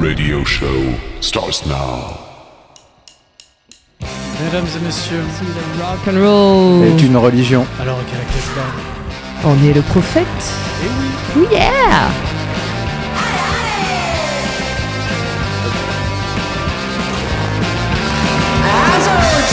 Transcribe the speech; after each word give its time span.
radio 0.00 0.44
show 0.44 0.94
starts 1.20 1.66
now. 1.66 2.16
Mesdames 4.42 4.66
et 4.76 4.84
messieurs, 4.84 5.24
Rock 5.78 6.08
and 6.08 6.18
roll. 6.20 6.84
est 6.86 7.02
une 7.02 7.16
religion. 7.16 7.66
alors 7.80 7.98
On 9.44 9.68
est 9.68 9.74
le 9.74 9.82
prophète. 9.82 10.26
eh 10.84 11.38
oui, 11.38 11.46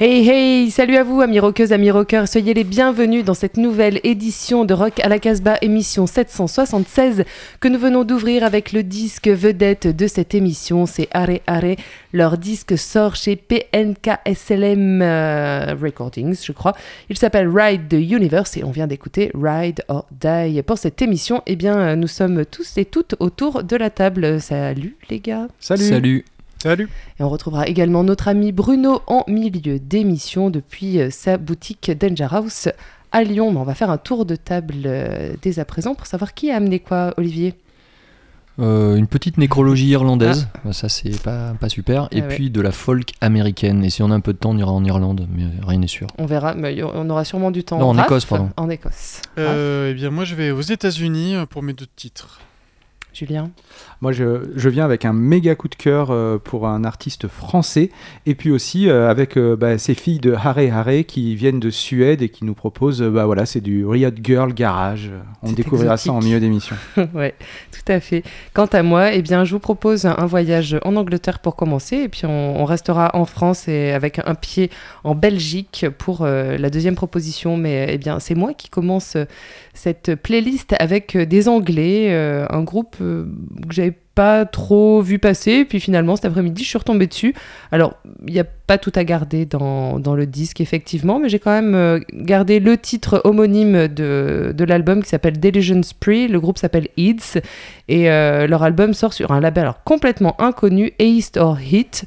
Hey 0.00 0.28
hey, 0.28 0.70
salut 0.72 0.96
à 0.96 1.04
vous 1.04 1.20
amis 1.20 1.38
rockeuses, 1.38 1.72
amis 1.72 1.92
rockeurs, 1.92 2.26
soyez 2.26 2.52
les 2.52 2.64
bienvenus 2.64 3.24
dans 3.24 3.32
cette 3.32 3.56
nouvelle 3.56 4.00
édition 4.02 4.64
de 4.64 4.74
Rock 4.74 4.98
à 4.98 5.08
la 5.08 5.20
Casbah, 5.20 5.56
émission 5.62 6.08
776 6.08 7.22
que 7.60 7.68
nous 7.68 7.78
venons 7.78 8.02
d'ouvrir 8.02 8.42
avec 8.42 8.72
le 8.72 8.82
disque 8.82 9.28
vedette 9.28 9.86
de 9.86 10.08
cette 10.08 10.34
émission, 10.34 10.86
c'est 10.86 11.06
Are 11.12 11.28
Are. 11.46 11.76
Leur 12.12 12.38
disque 12.38 12.76
sort 12.76 13.14
chez 13.14 13.36
PNKSLM 13.36 15.00
euh, 15.00 15.76
Recordings, 15.80 16.44
je 16.44 16.50
crois. 16.50 16.72
Il 17.08 17.16
s'appelle 17.16 17.48
Ride 17.48 17.88
the 17.88 17.92
Universe 17.92 18.56
et 18.56 18.64
on 18.64 18.72
vient 18.72 18.88
d'écouter 18.88 19.30
Ride 19.32 19.84
or 19.86 20.06
Die. 20.10 20.60
Pour 20.62 20.76
cette 20.78 21.02
émission, 21.02 21.40
eh 21.46 21.54
bien, 21.54 21.94
nous 21.94 22.08
sommes 22.08 22.44
tous 22.44 22.78
et 22.78 22.84
toutes 22.84 23.14
autour 23.20 23.62
de 23.62 23.76
la 23.76 23.90
table. 23.90 24.40
Salut 24.40 24.96
les 25.08 25.20
gars. 25.20 25.46
Salut. 25.60 25.84
salut. 25.84 26.24
Et 26.66 27.22
on 27.22 27.28
retrouvera 27.28 27.66
également 27.66 28.04
notre 28.04 28.28
ami 28.28 28.52
Bruno 28.52 29.02
en 29.06 29.24
milieu 29.28 29.78
d'émission 29.78 30.50
depuis 30.50 31.00
euh, 31.00 31.10
sa 31.10 31.36
boutique 31.36 31.90
Danger 31.98 32.28
House 32.30 32.68
à 33.12 33.22
Lyon. 33.24 33.52
Mais 33.52 33.58
on 33.58 33.64
va 33.64 33.74
faire 33.74 33.90
un 33.90 33.98
tour 33.98 34.24
de 34.26 34.36
table 34.36 34.74
euh, 34.86 35.34
dès 35.42 35.58
à 35.58 35.64
présent 35.64 35.94
pour 35.94 36.06
savoir 36.06 36.34
qui 36.34 36.50
a 36.50 36.56
amené 36.56 36.80
quoi, 36.80 37.14
Olivier. 37.16 37.54
Euh, 38.60 38.94
une 38.94 39.08
petite 39.08 39.36
nécrologie 39.36 39.88
irlandaise, 39.88 40.46
ça 40.70 40.88
c'est 40.88 41.20
pas, 41.20 41.54
pas 41.58 41.68
super, 41.68 42.06
et 42.12 42.20
Ah 42.20 42.28
ouais. 42.28 42.34
puis 42.36 42.50
de 42.50 42.60
la 42.60 42.70
folk 42.70 43.10
américaine. 43.20 43.82
Et 43.84 43.90
si 43.90 44.00
on 44.04 44.12
a 44.12 44.14
un 44.14 44.20
peu 44.20 44.32
de 44.32 44.38
temps, 44.38 44.50
on 44.50 44.56
ira 44.58 44.70
en 44.70 44.84
Irlande, 44.84 45.26
mais 45.34 45.42
rien 45.66 45.80
n'est 45.80 45.88
sûr. 45.88 46.06
On 46.18 46.26
verra, 46.26 46.54
mais 46.54 46.80
on 46.84 47.10
aura 47.10 47.24
sûrement 47.24 47.50
du 47.50 47.64
temps. 47.64 47.80
Non, 47.80 47.86
en 47.86 47.92
Raph 47.94 48.06
Écosse, 48.06 48.26
pardon. 48.26 48.50
En 48.56 48.70
Écosse. 48.70 49.22
Euh, 49.38 49.88
eh 49.90 49.94
bien, 49.94 50.10
moi, 50.10 50.24
je 50.24 50.36
vais 50.36 50.52
aux 50.52 50.60
États-Unis 50.60 51.34
pour 51.50 51.64
mes 51.64 51.72
deux 51.72 51.88
titres. 51.96 52.40
Julien. 53.14 53.50
Moi, 54.00 54.12
je, 54.12 54.50
je 54.56 54.68
viens 54.68 54.84
avec 54.84 55.04
un 55.04 55.12
méga 55.12 55.54
coup 55.54 55.68
de 55.68 55.74
cœur 55.74 56.10
euh, 56.10 56.38
pour 56.38 56.66
un 56.66 56.84
artiste 56.84 57.28
français, 57.28 57.90
et 58.26 58.34
puis 58.34 58.50
aussi 58.50 58.88
euh, 58.88 59.08
avec 59.08 59.36
euh, 59.36 59.56
bah, 59.56 59.78
ces 59.78 59.94
filles 59.94 60.18
de 60.18 60.32
Haré 60.32 60.70
Haré 60.70 61.04
qui 61.04 61.34
viennent 61.36 61.60
de 61.60 61.70
Suède 61.70 62.20
et 62.20 62.28
qui 62.28 62.44
nous 62.44 62.54
proposent, 62.54 63.02
bah 63.02 63.24
voilà, 63.26 63.46
c'est 63.46 63.60
du 63.60 63.86
Riot 63.86 64.10
Girl 64.22 64.52
Garage. 64.52 65.10
On 65.42 65.52
découvrira 65.52 65.96
ça 65.96 66.12
en 66.12 66.20
milieu 66.20 66.40
d'émission. 66.40 66.76
ouais, 67.14 67.34
tout 67.70 67.92
à 67.92 68.00
fait. 68.00 68.24
Quant 68.52 68.66
à 68.66 68.82
moi, 68.82 69.12
eh 69.12 69.22
bien, 69.22 69.44
je 69.44 69.52
vous 69.52 69.60
propose 69.60 70.06
un 70.06 70.26
voyage 70.26 70.76
en 70.84 70.96
Angleterre 70.96 71.38
pour 71.38 71.56
commencer, 71.56 71.96
et 71.96 72.08
puis 72.08 72.26
on, 72.26 72.60
on 72.60 72.64
restera 72.64 73.12
en 73.14 73.24
France 73.24 73.68
et 73.68 73.92
avec 73.92 74.20
un 74.24 74.34
pied 74.34 74.70
en 75.04 75.14
Belgique 75.14 75.86
pour 75.98 76.26
la 76.26 76.70
deuxième 76.70 76.96
proposition. 76.96 77.56
Mais 77.56 77.86
eh 77.90 77.98
bien, 77.98 78.18
c'est 78.20 78.34
moi 78.34 78.54
qui 78.54 78.68
commence 78.68 79.16
cette 79.74 80.14
playlist 80.14 80.74
avec 80.78 81.16
euh, 81.16 81.26
des 81.26 81.48
Anglais, 81.48 82.08
euh, 82.10 82.46
un 82.48 82.62
groupe 82.62 82.96
euh, 83.00 83.26
que 83.68 83.74
j'avais 83.74 83.94
pas 84.14 84.46
trop 84.46 85.02
vu 85.02 85.18
passer, 85.18 85.64
puis 85.64 85.80
finalement 85.80 86.14
cet 86.14 86.26
après-midi 86.26 86.62
je 86.62 86.68
suis 86.68 86.78
retombée 86.78 87.08
dessus. 87.08 87.34
Alors 87.72 87.94
il 88.28 88.32
n'y 88.32 88.38
a 88.38 88.44
pas 88.44 88.78
tout 88.78 88.92
à 88.94 89.02
garder 89.02 89.44
dans, 89.44 89.98
dans 89.98 90.14
le 90.14 90.24
disque 90.24 90.60
effectivement, 90.60 91.18
mais 91.18 91.28
j'ai 91.28 91.40
quand 91.40 91.50
même 91.50 92.00
gardé 92.12 92.60
le 92.60 92.78
titre 92.78 93.20
homonyme 93.24 93.88
de, 93.88 94.54
de 94.56 94.64
l'album 94.64 95.02
qui 95.02 95.08
s'appelle 95.08 95.40
Delusion 95.40 95.82
Spree, 95.82 96.28
le 96.28 96.38
groupe 96.38 96.58
s'appelle 96.58 96.86
Eats, 96.96 97.40
et 97.88 98.04
leur 98.04 98.62
album 98.62 98.94
sort 98.94 99.12
sur 99.12 99.32
un 99.32 99.40
label 99.40 99.72
complètement 99.84 100.40
inconnu, 100.40 100.92
East 101.00 101.36
or 101.36 101.58
Hit. 101.60 102.04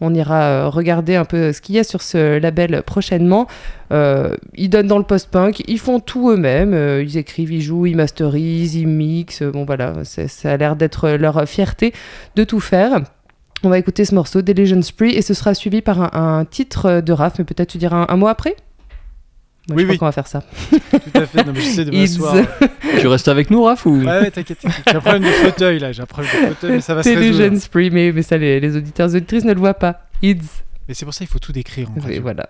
On 0.00 0.14
ira 0.14 0.42
euh, 0.42 0.68
regarder 0.68 1.16
un 1.16 1.24
peu 1.24 1.52
ce 1.52 1.60
qu'il 1.60 1.74
y 1.74 1.78
a 1.78 1.84
sur 1.84 2.02
ce 2.02 2.38
label 2.38 2.82
prochainement. 2.82 3.46
Euh, 3.92 4.34
ils 4.54 4.70
donnent 4.70 4.86
dans 4.86 4.98
le 4.98 5.04
post-punk, 5.04 5.62
ils 5.68 5.78
font 5.78 6.00
tout 6.00 6.30
eux-mêmes. 6.30 6.72
euh, 6.74 7.02
ils 7.02 7.16
écrivent, 7.18 7.52
ils 7.52 7.60
jouent, 7.60 7.86
ils 7.86 7.96
masterisent, 7.96 8.76
ils 8.76 8.88
mixent. 8.88 9.42
Bon 9.42 9.64
voilà, 9.64 10.04
ça 10.04 10.52
a 10.52 10.56
l'air 10.56 10.76
d'être 10.76 11.10
leur 11.10 11.46
fierté 11.48 11.92
de 12.36 12.44
tout 12.44 12.60
faire. 12.60 13.00
On 13.62 13.68
va 13.68 13.78
écouter 13.78 14.06
ce 14.06 14.14
morceau, 14.14 14.40
Delusion 14.40 14.80
Spree, 14.80 15.10
et 15.10 15.20
ce 15.20 15.34
sera 15.34 15.52
suivi 15.52 15.82
par 15.82 16.00
un, 16.00 16.38
un 16.38 16.44
titre 16.46 17.02
de 17.02 17.12
Raph, 17.12 17.38
mais 17.38 17.44
peut-être 17.44 17.68
tu 17.68 17.76
diras 17.78 18.06
un, 18.08 18.14
un 18.14 18.16
mot 18.16 18.28
après? 18.28 18.56
Moi, 19.70 19.76
Oui, 19.76 19.82
je 19.82 19.86
crois 19.86 19.92
oui. 19.94 19.98
qu'on 19.98 20.04
va 20.06 20.12
faire 20.12 20.26
ça. 20.26 20.42
Tout 20.70 20.98
à 21.20 21.26
fait. 21.26 21.44
Non, 21.44 21.52
mais 21.54 21.60
j'essaie 21.60 21.84
de 21.84 21.92
Ids. 21.92 22.18
m'asseoir. 22.18 22.44
tu 23.00 23.06
restes 23.06 23.28
avec 23.28 23.50
nous, 23.50 23.62
Raph 23.62 23.86
ou... 23.86 23.98
Ouais, 24.00 24.04
ouais, 24.06 24.30
t'inquiète. 24.30 24.58
J'ai 24.86 24.96
un 24.96 25.00
problème 25.00 25.22
de 25.22 25.28
fauteuil 25.28 25.78
là. 25.78 25.92
J'ai 25.92 26.02
un 26.02 26.06
problème 26.06 26.30
de 26.42 26.48
fauteuil, 26.54 26.70
mais 26.72 26.80
ça 26.80 26.94
va 26.94 27.02
se 27.02 27.08
résoudre. 27.08 27.90
Mais, 27.92 28.12
mais 28.12 28.22
ça, 28.22 28.36
les, 28.36 28.60
les 28.60 28.76
auditeurs 28.76 29.12
et 29.12 29.16
auditrices 29.16 29.44
ne 29.44 29.52
le 29.52 29.58
voient 29.60 29.74
pas. 29.74 30.02
Ids. 30.22 30.40
Mais 30.88 30.94
c'est 30.94 31.04
pour 31.04 31.14
ça 31.14 31.18
qu'il 31.18 31.28
faut 31.28 31.38
tout 31.38 31.52
décrire 31.52 31.88
en 31.92 31.96
Et 31.96 32.00
radio. 32.00 32.22
voilà. 32.22 32.48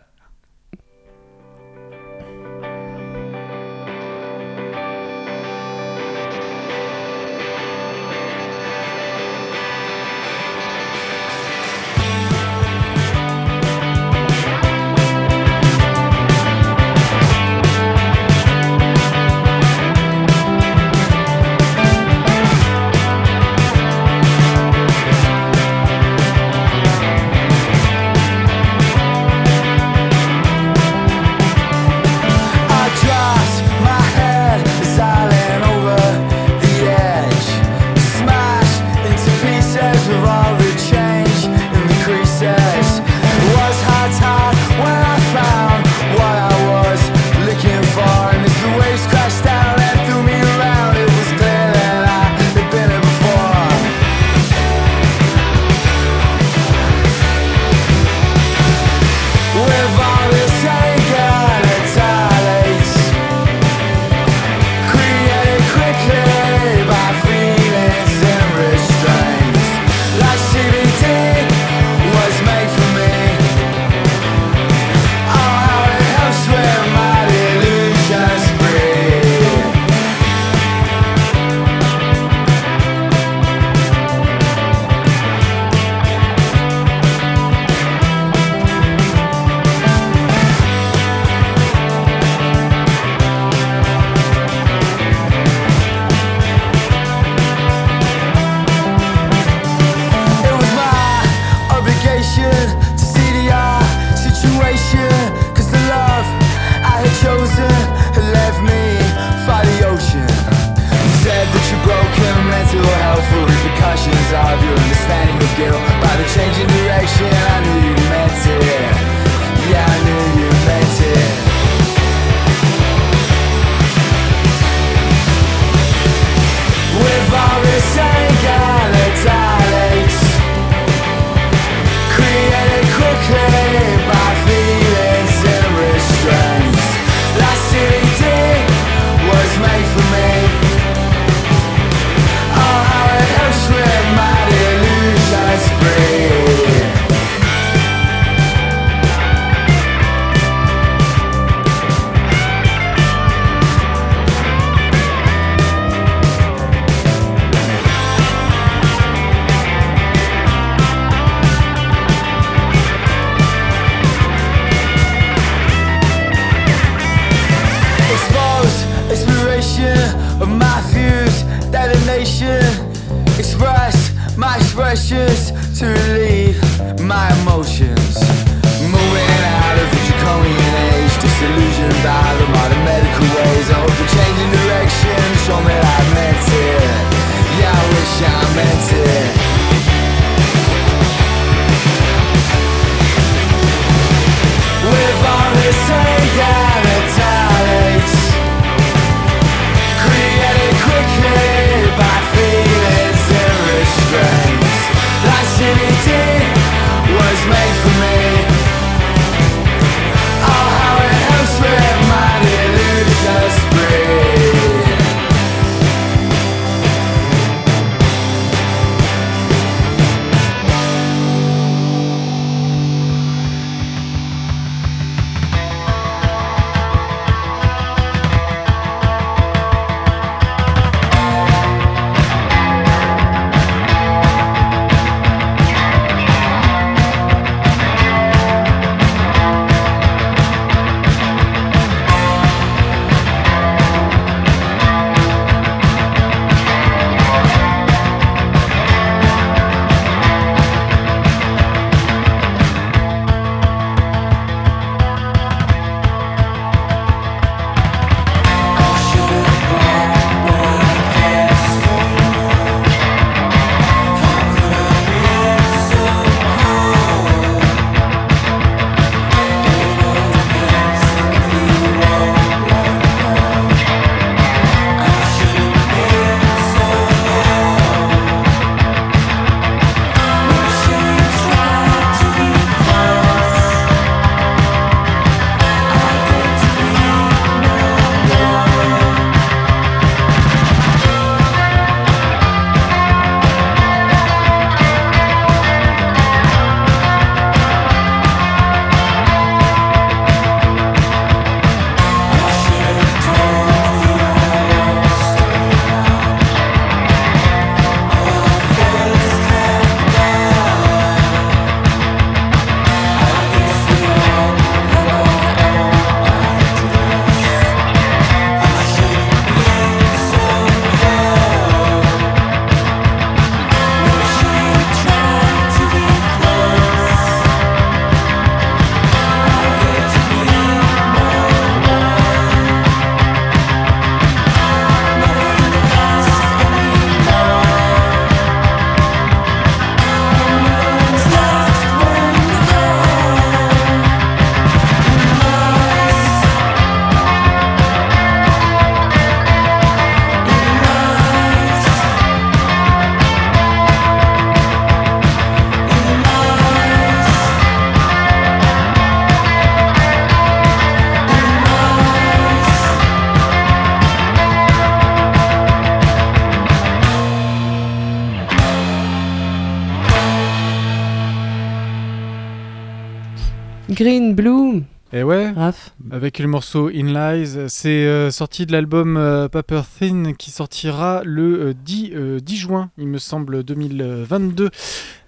Avec 376.31 376.39
le 376.39 376.47
morceau 376.47 376.91
In 376.95 377.13
Lies, 377.13 377.57
c'est 377.67 378.07
euh, 378.07 378.31
sorti 378.31 378.65
de 378.65 378.71
l'album 378.71 379.17
euh, 379.17 379.49
Paper 379.49 379.83
Thin 379.99 380.35
qui 380.39 380.53
sortira 380.53 381.23
le 381.25 381.71
euh, 381.71 381.75
10, 381.75 382.13
euh, 382.15 382.39
10 382.39 382.57
juin, 382.57 382.91
il 382.99 383.09
me 383.09 383.19
semble, 383.19 383.65
2022. 383.65 384.71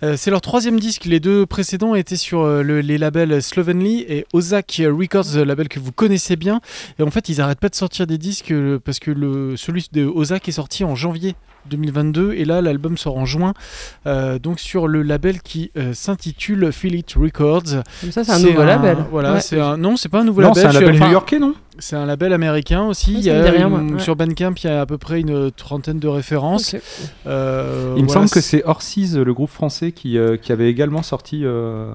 Euh, 0.05 0.15
c'est 0.17 0.31
leur 0.31 0.41
troisième 0.41 0.81
disque, 0.81 1.05
les 1.05 1.21
deux 1.21 1.47
précédents 1.47 1.95
étaient 1.95 2.17
sur 2.17 2.41
euh, 2.41 2.63
le- 2.63 2.81
les 2.81 2.99
labels 2.99 3.41
Slovenly 3.41 4.01
et 4.09 4.27
Ozak 4.33 4.83
Records, 4.85 5.37
euh, 5.37 5.45
label 5.45 5.69
que 5.69 5.79
vous 5.79 5.93
connaissez 5.93 6.35
bien. 6.37 6.61
Et 6.99 7.03
en 7.05 7.11
fait, 7.11 7.29
ils 7.29 7.41
arrêtent 7.41 7.61
pas 7.61 7.69
de 7.69 7.75
sortir 7.77 8.07
des 8.09 8.19
disques 8.19 8.51
euh, 8.51 8.81
parce 8.85 8.99
que 8.99 9.13
le, 9.13 9.57
celui 9.57 9.87
de 9.93 10.05
Ozak 10.05 10.49
est 10.49 10.53
sorti 10.53 10.83
en 10.83 10.97
janvier 10.97 11.35
2022 11.71 12.33
et 12.33 12.45
là 12.45 12.61
l'album 12.61 12.99
sort 12.99 13.17
en 13.17 13.25
juin 13.25 13.55
euh, 14.09 14.41
donc 14.41 14.59
sur 14.59 14.89
le 14.89 15.03
label 15.03 15.41
qui 15.43 15.71
euh, 15.77 15.93
s'intitule 15.95 16.73
Feel 16.73 16.97
It 16.97 17.13
Records 17.15 17.85
Comme 18.01 18.11
ça, 18.11 18.25
c'est 18.25 18.33
un 18.33 18.41
nouveau 18.41 18.63
un- 18.63 18.67
label. 18.67 18.97
voilà 19.13 19.35
Ouais. 19.35 19.41
c'est 19.41 19.61
un 19.61 19.77
non 19.77 19.97
c'est 19.97 20.09
pas 20.09 20.23
un 20.23 20.25
nouveau 20.25 20.43
Non, 20.43 20.49
label 20.49 20.61
c'est 20.61 20.69
un 20.69 20.73
label 20.81 21.01
new-yorkais, 21.01 21.39
non? 21.39 21.55
C'est 21.79 21.97
un 21.97 22.07
label 22.07 22.33
américain 22.33 22.83
aussi. 22.87 23.12
Ouais, 23.14 23.19
il 23.21 23.25
y 23.25 23.31
a 23.31 23.67
une- 23.67 23.95
ouais. 23.95 24.00
Sur 24.00 24.14
Bandcamp, 24.17 24.55
il 24.62 24.67
y 24.67 24.71
a 24.71 24.81
à 24.83 24.87
peu 24.87 24.99
près 24.99 25.21
une 25.21 25.50
trentaine 25.50 25.99
de 25.99 26.09
références. 26.09 26.76
Euh, 27.26 27.95
Il 27.97 28.02
me 28.02 28.07
voilà, 28.09 28.21
semble 28.23 28.31
que 28.31 28.41
c'est 28.41 28.64
Orsiz, 28.64 29.17
le 29.17 29.35
groupe 29.35 29.50
français, 29.50 29.93
qui, 29.93 30.19
euh, 30.19 30.37
qui 30.37 30.52
avait 30.52 30.69
également 30.71 31.02
sorti. 31.02 31.43
euh, 31.45 31.93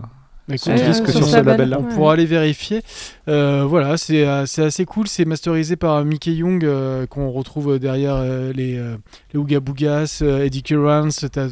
Écoute, 0.49 0.59
son 0.61 0.71
Ouais, 0.71 0.87
disque 0.87 1.09
sur 1.09 1.17
sur 1.19 1.27
ce 1.27 1.35
label-là. 1.35 1.65
label. 1.65 1.77
On 1.77 1.89
Ouais. 1.89 1.93
pourra 1.95 2.13
aller 2.13 2.25
vérifier. 2.25 2.81
Euh, 3.27 3.65
voilà, 3.67 3.97
c'est 3.97 4.25
c'est 4.45 4.63
assez 4.63 4.85
cool. 4.85 5.07
C'est 5.09 5.25
masterisé 5.25 5.75
par 5.75 6.05
Mickey 6.05 6.31
Young, 6.31 6.63
euh, 6.63 7.05
qu'on 7.05 7.29
retrouve 7.31 7.77
derrière 7.79 8.15
euh, 8.15 8.53
les, 8.53 8.77
euh, 8.77 8.95
les 9.33 9.39
Ooga 9.39 9.59
Boogas, 9.59 10.19
euh, 10.21 10.45
Eddie 10.45 10.63
Kerrans, 10.63 11.09
t'as 11.31 11.47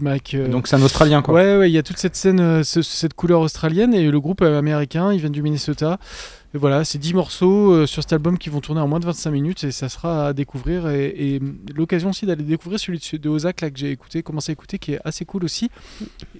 Mac. 0.00 0.32
euh, 0.34 0.48
Donc 0.48 0.66
c'est 0.66 0.76
un 0.76 0.82
Australien, 0.82 1.20
quoi. 1.20 1.34
Ouais, 1.34 1.58
ouais, 1.58 1.70
il 1.70 1.74
y 1.74 1.78
a 1.78 1.82
toute 1.82 1.98
cette 1.98 2.16
scène, 2.16 2.40
euh, 2.40 2.62
ce- 2.62 2.80
cette 2.80 3.12
couleur 3.12 3.40
australienne 3.40 3.92
et 3.92 4.10
le 4.10 4.18
groupe 4.18 4.40
américain, 4.40 5.12
ils 5.12 5.18
viennent 5.20 5.30
du 5.32 5.42
Minnesota. 5.42 5.98
Et 6.54 6.58
voilà, 6.58 6.82
c'est 6.84 6.98
10 6.98 7.12
morceaux 7.14 7.72
euh, 7.72 7.86
sur 7.86 8.02
cet 8.02 8.12
album 8.14 8.38
qui 8.38 8.48
vont 8.48 8.60
tourner 8.60 8.80
en 8.80 8.88
moins 8.88 9.00
de 9.00 9.04
25 9.04 9.30
minutes 9.30 9.64
et 9.64 9.70
ça 9.70 9.88
sera 9.90 10.28
à 10.28 10.32
découvrir. 10.32 10.88
Et, 10.88 11.08
et, 11.34 11.38
hum, 11.40 11.58
l'occasion 11.76 12.08
aussi 12.10 12.24
d'aller 12.24 12.42
découvrir 12.42 12.80
celui 12.80 12.98
de, 13.12 13.28
Ozak 13.28 13.60
là, 13.60 13.70
que 13.70 13.78
j'ai 13.78 13.90
écouté, 13.90 14.22
commencé 14.22 14.50
à 14.50 14.54
écouter, 14.54 14.78
qui 14.78 14.92
est 14.94 15.00
assez 15.04 15.24
cool 15.26 15.44
aussi. 15.44 15.70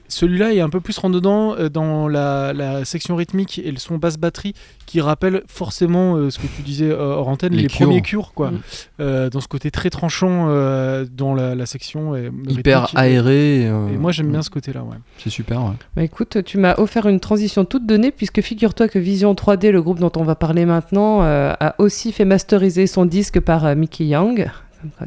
Celui-là 0.08 0.54
est 0.54 0.60
un 0.60 0.70
peu 0.70 0.80
plus 0.80 0.96
rentre-dedans 0.96 1.54
euh, 1.58 1.68
dans 1.68 2.08
la, 2.08 2.52
la 2.54 2.84
section 2.86 3.16
rythmique 3.16 3.58
et 3.62 3.70
le 3.70 3.76
son 3.78 3.98
basse 3.98 4.16
batterie 4.16 4.54
qui 4.86 5.02
rappelle 5.02 5.42
forcément 5.46 6.16
euh, 6.16 6.30
ce 6.30 6.38
que 6.38 6.46
tu 6.46 6.62
disais 6.62 6.90
euh, 6.90 6.96
hors 7.16 7.28
antenne, 7.28 7.52
les, 7.52 7.68
premiers 7.68 8.00
cures, 8.00 8.32
quoi. 8.32 8.50
Mm. 8.52 8.60
Euh, 9.00 9.30
dans 9.30 9.40
ce 9.40 9.48
côté 9.48 9.70
très 9.70 9.90
tranchant 9.90 10.46
euh, 10.48 11.04
dans 11.12 11.34
la, 11.34 11.54
la 11.54 11.66
section. 11.66 12.14
Hyper 12.48 12.88
aéré. 12.96 13.66
euh, 13.68 13.88
Et 13.92 13.96
moi 13.98 14.12
j'aime 14.12 14.30
bien 14.30 14.40
ce 14.40 14.48
côté-là, 14.48 14.82
ouais. 14.82 14.96
C'est 15.18 15.28
super, 15.30 15.62
ouais. 15.64 15.74
Bah 15.94 16.02
écoute, 16.02 16.42
tu 16.44 16.56
m'as 16.56 16.76
offert 16.78 17.06
une 17.06 17.20
transition 17.20 17.66
toute 17.66 17.84
donnée 17.84 18.10
puisque 18.10 18.40
figure-toi 18.40 18.88
que 18.88 18.98
Vision 18.98 19.34
3D, 19.34 19.70
le 19.70 19.82
groupe 19.82 19.97
dont 19.98 20.12
on 20.16 20.24
va 20.24 20.34
parler 20.34 20.64
maintenant, 20.64 21.22
euh, 21.22 21.52
a 21.60 21.74
aussi 21.78 22.12
fait 22.12 22.24
masteriser 22.24 22.86
son 22.86 23.04
disque 23.04 23.40
par 23.40 23.66
euh, 23.66 23.74
Mickey 23.74 24.04
Young. 24.06 24.48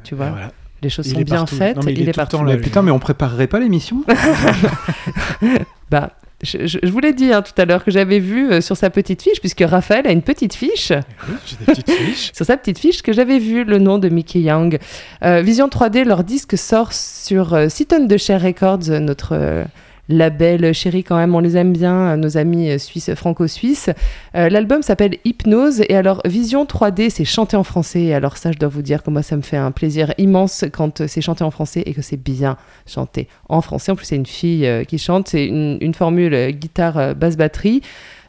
Tu 0.03 0.15
vois, 0.15 0.29
voilà. 0.29 0.51
les 0.83 0.89
choses 0.89 1.07
Il 1.07 1.13
sont 1.15 1.21
bien 1.21 1.36
partout. 1.38 1.55
faites. 1.55 1.77
Non, 1.77 1.83
il 1.88 2.07
est 2.10 2.13
partout. 2.13 2.38
temps 2.38 2.43
là. 2.43 2.55
Mais 2.55 2.62
putain, 2.62 2.81
mais 2.81 2.91
on 2.91 3.00
préparerait 3.00 3.48
pas 3.48 3.60
l'émission 3.60 4.03
Bah, 5.89 6.12
je, 6.43 6.65
je- 6.65 6.79
je 6.81 6.91
vous 6.91 7.00
l'ai 7.00 7.13
dit 7.13 7.31
hein, 7.33 7.41
tout 7.41 7.60
à 7.62 7.65
l'heure 7.65 7.83
que 7.83 7.91
j'avais 7.91 8.19
vu 8.19 8.51
euh, 8.51 8.62
sur 8.62 8.77
sa 8.77 8.89
petite 8.89 9.21
fiche, 9.21 9.39
puisque 9.39 9.63
Raphaël 9.67 10.07
a 10.07 10.12
une 10.12 10.21
petite 10.21 10.55
fiche. 10.55 10.91
Oui, 10.91 11.36
J'ai 11.45 11.55
des 11.57 11.65
petites 11.65 11.91
fiches. 11.91 12.31
sur 12.36 12.45
sa 12.45 12.57
petite 12.57 12.79
fiche 12.79 13.01
que 13.01 13.13
j'avais 13.13 13.39
vu 13.39 13.63
le 13.63 13.77
nom 13.77 13.98
de 14.00 14.10
Mickey 14.10 14.39
Young. 14.39 14.79
Euh, 15.24 15.41
Vision 15.41 15.67
3D, 15.67 16.03
leur 16.05 16.24
disque 16.24 16.57
sort 16.57 16.93
sur 16.93 17.53
euh, 17.53 17.69
Six 17.69 17.88
tonnes 17.88 18.07
de 18.07 18.17
Share 18.17 18.41
Records, 18.41 18.89
notre 19.01 19.33
euh, 19.33 19.63
label 20.10 20.74
chéri 20.74 21.03
quand 21.03 21.17
même, 21.17 21.34
on 21.36 21.39
les 21.39 21.58
aime 21.58 21.74
bien, 21.74 22.17
nos 22.17 22.38
amis 22.38 22.79
suisses, 22.79 23.13
franco-suisses. 23.15 23.89
Euh, 24.36 24.50
L'album 24.50 24.81
s'appelle 24.81 25.17
Hypnose 25.25 25.81
et 25.88 25.96
alors 25.96 26.22
Vision 26.25 26.65
3D, 26.65 27.10
c'est 27.10 27.25
chanté 27.25 27.55
en 27.58 27.63
français. 27.63 28.03
Et 28.03 28.13
alors 28.13 28.38
ça, 28.38 28.51
je 28.51 28.58
dois 28.58 28.70
vous 28.70 28.81
dire 28.81 29.03
que 29.03 29.10
moi, 29.10 29.24
ça 29.24 29.36
me 29.38 29.41
fait 29.41 29.58
un 29.58 29.72
plaisir 29.72 30.13
immense 30.17 30.65
quand 30.72 31.01
euh, 31.01 31.08
c'est 31.08 31.22
chanté 31.22 31.43
en 31.43 31.51
français 31.51 31.84
et 31.86 31.93
que 31.93 32.01
c'est 32.01 32.17
bien 32.17 32.58
chanté 32.86 33.27
en 33.50 33.62
français. 33.62 33.91
En 33.91 33.96
plus, 33.96 34.05
c'est 34.05 34.15
une 34.15 34.25
fille 34.25 34.65
euh, 34.65 34.84
qui 34.84 34.98
chante, 34.98 35.29
c'est 35.29 35.46
une, 35.46 35.93
formule 35.93 36.34
euh, 36.34 36.51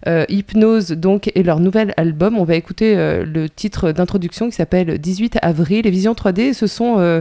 euh, 0.08 0.24
Hypnose 0.28 0.88
donc 0.92 1.30
est 1.34 1.42
leur 1.42 1.60
nouvel 1.60 1.94
album. 1.96 2.36
On 2.38 2.44
va 2.44 2.54
écouter 2.56 2.96
euh, 2.96 3.24
le 3.24 3.48
titre 3.48 3.92
d'introduction 3.92 4.48
qui 4.48 4.56
s'appelle 4.56 4.98
18 4.98 5.38
avril. 5.42 5.82
Les 5.84 5.90
Visions 5.90 6.12
3D, 6.14 6.52
ce 6.54 6.66
sont 6.66 6.96
euh, 6.98 7.20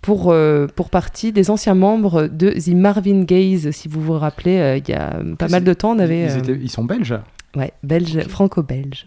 pour, 0.00 0.32
euh, 0.32 0.66
pour 0.74 0.90
partie 0.90 1.32
des 1.32 1.50
anciens 1.50 1.74
membres 1.74 2.26
de 2.26 2.50
The 2.50 2.68
Marvin 2.74 3.22
Gaze. 3.24 3.70
Si 3.70 3.88
vous 3.88 4.00
vous 4.00 4.12
rappelez, 4.18 4.58
euh, 4.58 4.76
il 4.78 4.88
y 4.88 4.94
a 4.94 5.20
pas 5.38 5.48
mal 5.48 5.64
de 5.64 5.74
temps, 5.74 5.92
on 5.92 5.98
avait... 5.98 6.24
ils, 6.26 6.38
étaient- 6.38 6.58
ils 6.60 6.70
sont 6.70 6.84
belges 6.84 7.16
Ouais, 7.54 7.72
belge, 7.82 8.18
franco-belge. 8.28 9.06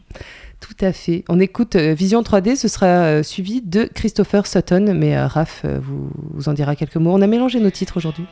Tout 0.62 0.86
à 0.86 0.94
fait. 0.94 1.24
On 1.30 1.40
écoute 1.40 1.76
euh, 1.76 1.94
Vision 1.94 2.22
3D, 2.22 2.56
ce 2.56 2.68
sera 2.68 2.86
euh, 2.88 3.24
suivi 3.24 3.62
de 3.62 3.90
Christopher 3.94 4.48
Sutton, 4.48 4.94
mais 4.96 5.16
euh, 5.18 5.28
Raph 5.28 5.66
vous, 5.66 6.10
vous 6.34 6.50
en 6.50 6.54
dira 6.54 6.76
quelques 6.76 6.96
mots. 6.98 7.12
On 7.14 7.22
a 7.22 7.28
mélangé 7.28 7.60
nos 7.60 7.70
titres 7.72 7.98
aujourd'hui. 7.98 8.26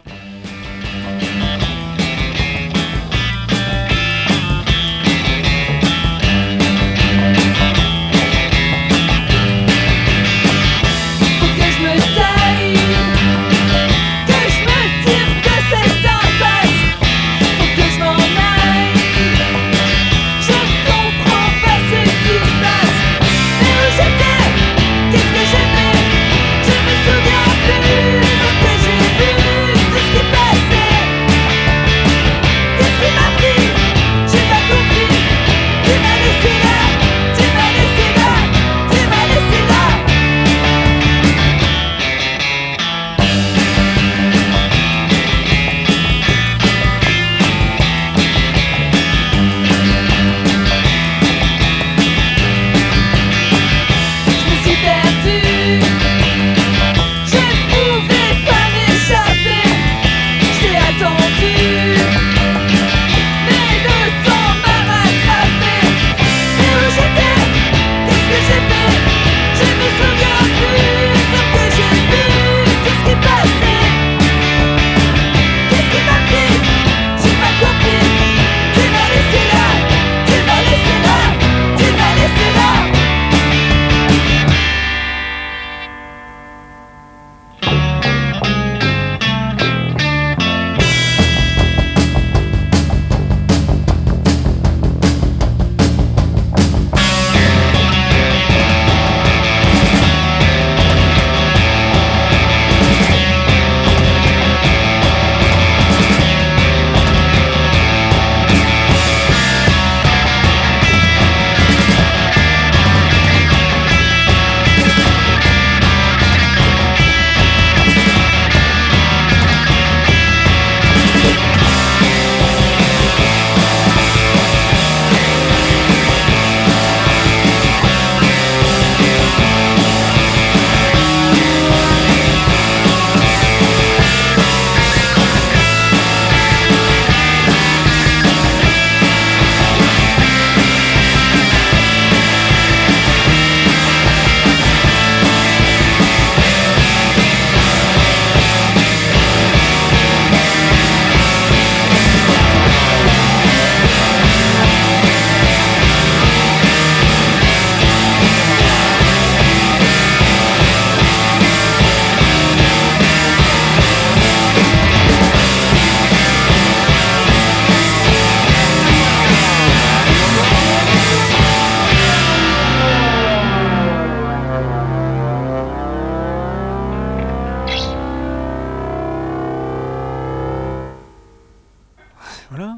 Voilà. 182.55 182.74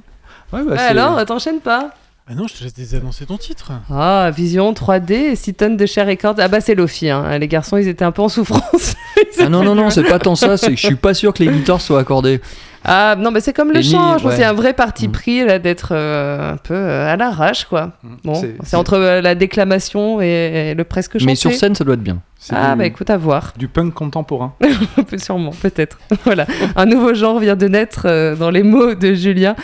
Ouais, 0.53 0.63
bah, 0.63 0.71
Ouais, 0.71 0.77
c'est- 0.77 0.83
alors, 0.85 1.25
t'enchaînes 1.25 1.59
pas 1.61 1.89
Ah 2.27 2.33
non, 2.33 2.47
je 2.47 2.55
te 2.55 2.63
laisse 2.63 2.73
désannoncer 2.73 3.27
ton 3.27 3.37
titre. 3.37 3.71
Ah, 3.93 4.31
Vision 4.35 4.73
3D, 4.73 5.35
6 5.35 5.53
tonnes 5.53 5.77
de 5.77 5.85
chair 5.85 6.07
Records. 6.07 6.35
Ah 6.39 6.47
bah 6.47 6.59
c'est 6.59 6.73
Lofi, 6.73 7.07
hein. 7.09 7.37
les 7.37 7.47
garçons 7.47 7.77
ils 7.77 7.87
étaient 7.87 8.03
un 8.05 8.11
peu 8.11 8.21
en 8.23 8.29
souffrance. 8.29 8.95
Ah 9.39 9.49
non, 9.49 9.63
non, 9.63 9.75
non, 9.75 9.89
c'est 9.89 10.03
pas 10.03 10.17
tant 10.17 10.35
ça, 10.35 10.57
c'est 10.57 10.71
que 10.71 10.75
je 10.77 10.87
suis 10.87 10.95
pas 10.95 11.13
sûr 11.13 11.33
que 11.33 11.43
les 11.43 11.49
guitares 11.51 11.81
soient 11.81 11.99
accordées. 11.99 12.41
Ah 12.83 13.15
non 13.17 13.31
mais 13.31 13.41
c'est 13.41 13.53
comme 13.53 13.71
le 13.71 13.79
Et 13.79 13.83
chant, 13.83 14.17
je 14.17 14.25
ouais. 14.25 14.31
qu'il 14.33 14.41
y 14.41 14.43
a 14.43 14.49
un 14.49 14.53
vrai 14.53 14.73
parti 14.73 15.07
Mm. 15.07 15.11
pris 15.11 15.43
là 15.45 15.59
d'être 15.59 15.89
euh, 15.91 16.53
un 16.53 16.57
peu 16.57 16.73
euh, 16.73 17.11
à 17.13 17.15
l'arrache 17.17 17.65
quoi. 17.65 17.91
Bon, 18.23 18.33
C'est- 18.35 18.55
c'est 18.61 18.69
c'est- 18.69 18.75
entre 18.77 18.93
euh, 18.93 19.21
la 19.21 19.35
déclamation 19.35 20.21
et, 20.21 20.71
et 20.71 20.73
le 20.73 20.83
presque 20.83 21.13
chanté. 21.13 21.25
Mais 21.25 21.35
sur 21.35 21.51
scène, 21.53 21.75
ça 21.75 21.83
doit 21.83 21.95
être 21.95 22.01
bien. 22.03 22.21
c'est 22.39 22.55
Ah 22.57 22.73
du, 22.73 22.79
bah 22.79 22.85
écoute 22.85 23.09
à 23.09 23.17
voir, 23.17 23.53
du 23.57 23.67
punk 23.67 23.93
contemporain. 23.93 24.53
sûrement, 25.17 25.51
peut-être. 25.51 25.97
voilà, 26.25 26.45
un 26.75 26.85
nouveau 26.85 27.13
genre 27.13 27.39
vient 27.39 27.55
de 27.57 27.67
naître 27.67 28.03
euh, 28.05 28.35
dans 28.35 28.49
les 28.51 28.63
mots 28.63 28.95
de 28.95 29.13
Julien. 29.13 29.55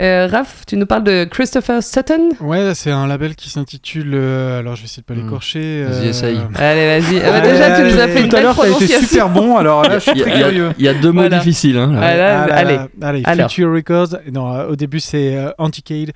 Euh, 0.00 0.28
Raph, 0.30 0.62
tu 0.66 0.76
nous 0.76 0.86
parles 0.86 1.02
de 1.02 1.24
Christopher 1.24 1.82
Sutton 1.82 2.28
Ouais, 2.40 2.72
c'est 2.76 2.92
un 2.92 3.08
label 3.08 3.34
qui 3.34 3.50
s'intitule. 3.50 4.12
euh, 4.14 4.60
alors, 4.60 4.76
je 4.76 4.82
vais 4.82 4.84
essayer 4.84 5.02
de 5.02 5.06
pas 5.06 5.14
Hmm. 5.14 5.24
l'écorcher. 5.24 5.82
Vas-y, 5.84 6.06
euh, 6.06 6.10
essaye. 6.10 6.38
Allez 6.54 7.00
vas-y, 7.00 7.18
Ah 7.20 7.30
bah, 7.30 7.36
Allez, 7.38 7.50
déjà 7.50 7.76
tu 7.76 7.82
nous 7.82 8.00
as 8.00 8.08
fait 8.08 8.20
une 8.22 8.28
Tout 8.28 8.36
à 8.36 8.40
l'heure, 8.42 8.56
t'as 8.56 8.68
été 8.70 8.86
super 9.00 9.28
bon, 9.28 9.56
alors 9.56 9.82
là, 9.82 9.98
je 9.98 10.10
suis 10.10 10.20
très 10.20 10.30
curieux. 10.40 10.70
il 10.78 10.84
y 10.84 10.88
a 10.88 10.94
deux 10.94 11.10
mots 11.10 11.22
Voilà. 11.22 11.38
difficiles. 11.38 11.78
Hein, 11.78 11.92
là. 11.94 12.00
Ah, 12.00 12.16
là, 12.16 12.42
Ah 12.42 12.46
là 12.46 12.54
allez. 12.56 12.74
là, 12.76 12.88
allez, 13.02 13.22
Alors. 13.24 13.50
Future 13.50 13.72
Records. 13.72 14.18
Non, 14.32 14.54
euh, 14.54 14.68
au 14.68 14.76
début, 14.76 15.00
c'est 15.00 15.34
euh, 15.36 15.50
Anticade. 15.58 16.12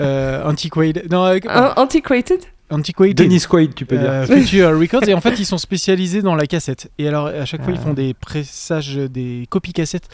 Euh, 0.00 0.42
Antiquated. 0.44 1.10
Non, 1.12 1.24
euh, 1.26 1.38
Un- 1.48 1.74
Antiquated? 1.76 2.40
Antiquated. 2.72 3.16
Denis 3.16 3.44
Quaid, 3.48 3.74
tu 3.74 3.84
peux 3.84 3.98
dire. 3.98 4.08
Euh, 4.10 4.26
Future 4.26 4.70
Records 4.80 5.08
et 5.08 5.12
en 5.14 5.20
fait 5.20 5.40
ils 5.40 5.44
sont 5.44 5.58
spécialisés 5.58 6.22
dans 6.22 6.36
la 6.36 6.46
cassette 6.46 6.88
et 7.00 7.08
alors 7.08 7.26
à 7.26 7.44
chaque 7.44 7.64
fois 7.64 7.72
ils 7.72 7.80
font 7.80 7.94
des 7.94 8.14
pressages 8.14 8.94
des 8.94 9.46
copies 9.50 9.72
cassettes 9.72 10.04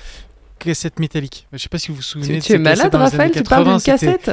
cassettes 0.58 0.98
métalliques 0.98 1.46
je 1.52 1.58
sais 1.58 1.68
pas 1.68 1.78
si 1.78 1.88
vous 1.88 1.96
vous 1.96 2.02
souvenez 2.02 2.26
Tu, 2.26 2.34
de 2.38 2.44
tu 2.44 2.52
es 2.54 2.58
malade 2.58 2.94
Raphaël, 2.94 3.30
tu 3.30 3.42
parles 3.42 3.64
80, 3.64 3.76
d'une 3.76 3.82
cassette? 3.84 4.30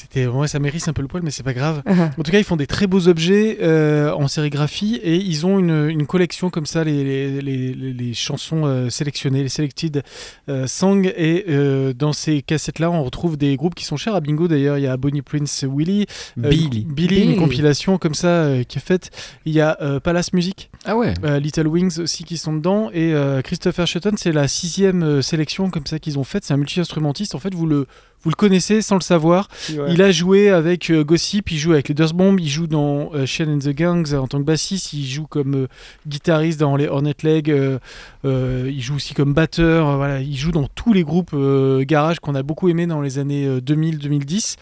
C'était 0.00 0.26
ouais 0.26 0.48
ça 0.48 0.58
mérite 0.58 0.86
un 0.88 0.92
peu 0.92 1.02
le 1.02 1.08
poil 1.08 1.22
mais 1.22 1.30
c'est 1.30 1.42
pas 1.42 1.52
grave 1.54 1.82
en 1.86 2.22
tout 2.22 2.30
cas 2.30 2.38
ils 2.38 2.44
font 2.44 2.56
des 2.56 2.66
très 2.66 2.86
beaux 2.86 3.08
objets 3.08 3.58
euh, 3.62 4.12
en 4.12 4.28
sérigraphie 4.28 4.96
et 5.02 5.16
ils 5.16 5.44
ont 5.46 5.58
une, 5.58 5.88
une 5.88 6.06
collection 6.06 6.50
comme 6.50 6.66
ça 6.66 6.84
les, 6.84 7.40
les, 7.42 7.74
les, 7.74 8.14
chansons 8.14 8.64
euh, 8.66 8.90
sélectionnées 8.90 9.42
les 9.42 9.48
selected 9.48 10.02
euh, 10.48 10.66
songs 10.66 11.04
et 11.16 11.44
euh, 11.48 11.92
dans 11.92 12.12
ces 12.12 12.42
cassettes 12.42 12.78
là 12.78 12.90
on 12.90 13.02
retrouve 13.02 13.36
des 13.36 13.56
groupes 13.56 13.74
qui 13.74 13.84
sont 13.84 13.96
chers 13.96 14.14
à 14.14 14.20
Bingo 14.20 14.48
d'ailleurs 14.48 14.78
il 14.78 14.82
y 14.84 14.86
a 14.86 14.96
Bonnie 14.96 15.22
Prince 15.22 15.64
Willy 15.68 16.06
euh, 16.42 16.48
Billy. 16.48 16.82
une- 16.82 16.92
Billy, 16.94 17.22
une 17.22 17.36
compilation 17.36 17.98
comme 17.98 18.14
ça 18.14 18.28
euh, 18.28 18.62
qui 18.64 18.78
est 18.78 18.80
faite. 18.80 19.10
Il 19.44 19.52
y 19.52 19.60
a 19.60 19.76
euh, 19.80 20.00
Palace 20.00 20.32
Music, 20.32 20.70
Ah 20.84 20.96
ouais. 20.96 21.14
euh, 21.24 21.38
Little 21.38 21.66
Wings 21.68 21.98
aussi 22.00 22.24
qui 22.24 22.36
sont 22.36 22.52
dedans, 22.54 22.90
et 22.92 23.12
euh, 23.14 23.40
Christopher 23.42 23.86
Shelton, 23.86 24.12
c'est 24.16 24.32
la 24.32 24.48
sixième 24.48 25.02
euh, 25.02 25.22
sélection 25.22 25.70
comme 25.70 25.86
ça 25.86 25.98
qu'ils 25.98 26.18
ont 26.18 26.24
faite. 26.24 26.44
C'est 26.44 26.54
un 26.54 26.58
multi-instrumentiste. 26.58 27.34
En 27.34 27.38
fait, 27.38 27.54
vous 27.54 27.66
le 27.66 27.86
vous 28.22 28.30
le 28.30 28.34
connaissez 28.34 28.82
sans 28.82 28.96
le 28.96 29.00
savoir. 29.00 29.48
Il 29.88 30.02
a 30.02 30.10
joué 30.10 30.50
avec 30.50 30.90
euh, 30.90 31.04
Gossip, 31.04 31.50
il 31.50 31.58
joue 31.58 31.72
avec 31.72 31.88
les 31.88 31.94
Dust 31.94 32.14
Bomb, 32.14 32.38
il 32.38 32.48
joue 32.48 32.66
dans 32.66 33.10
euh, 33.14 33.26
Shane 33.26 33.48
and 33.54 33.58
the 33.58 33.70
Gangs 33.70 34.14
en 34.14 34.26
tant 34.26 34.38
que 34.38 34.44
bassiste, 34.44 34.92
il 34.92 35.06
joue 35.06 35.26
comme 35.26 35.54
euh, 35.54 35.66
guitariste 36.06 36.58
dans 36.58 36.76
les 36.76 36.88
Hornet 36.88 37.14
Leg, 37.22 37.50
euh, 37.50 37.78
il 38.24 38.80
joue 38.80 38.96
aussi 38.96 39.14
comme 39.14 39.34
batteur, 39.34 39.96
voilà, 39.96 40.20
il 40.20 40.36
joue 40.36 40.50
dans 40.50 40.66
tous 40.66 40.92
les 40.92 41.04
groupes 41.04 41.34
garage 41.82 42.20
qu'on 42.20 42.34
a 42.34 42.42
beaucoup 42.42 42.68
aimé 42.68 42.86
dans 42.86 43.00
les 43.00 43.18
années 43.18 43.46
euh, 43.46 43.60
2000-2010. 43.60 44.56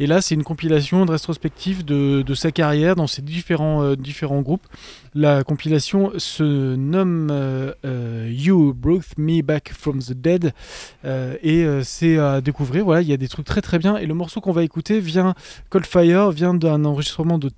Et 0.00 0.06
là, 0.06 0.20
c'est 0.20 0.34
une 0.34 0.44
compilation 0.44 1.04
de 1.04 1.10
rétrospective 1.10 1.84
de, 1.84 2.22
de 2.22 2.34
sa 2.34 2.50
carrière 2.50 2.96
dans 2.96 3.06
ses 3.06 3.22
différents, 3.22 3.94
différents 3.94 4.40
groupes. 4.40 4.66
La 5.14 5.44
compilation 5.44 6.12
se 6.16 6.74
nomme 6.74 7.32
You 8.28 8.74
Brought 8.74 9.16
Me 9.18 9.42
Back 9.42 9.72
from 9.72 10.00
the 10.00 10.12
Dead 10.12 10.52
et 11.04 11.66
c'est 11.82 12.18
à 12.18 12.40
découvrir. 12.40 12.84
Voilà, 12.84 13.01
il 13.02 13.08
y 13.08 13.12
a 13.12 13.16
des 13.16 13.28
trucs 13.28 13.46
très 13.46 13.60
très 13.60 13.78
bien. 13.78 13.96
Et 13.96 14.06
le 14.06 14.14
morceau 14.14 14.40
qu'on 14.40 14.52
va 14.52 14.62
écouter 14.62 15.00
vient 15.00 15.34
Cold 15.70 15.86
Fire 15.86 16.30
vient 16.30 16.54
d'un 16.54 16.84
enregistrement 16.84 17.38
de 17.38 17.50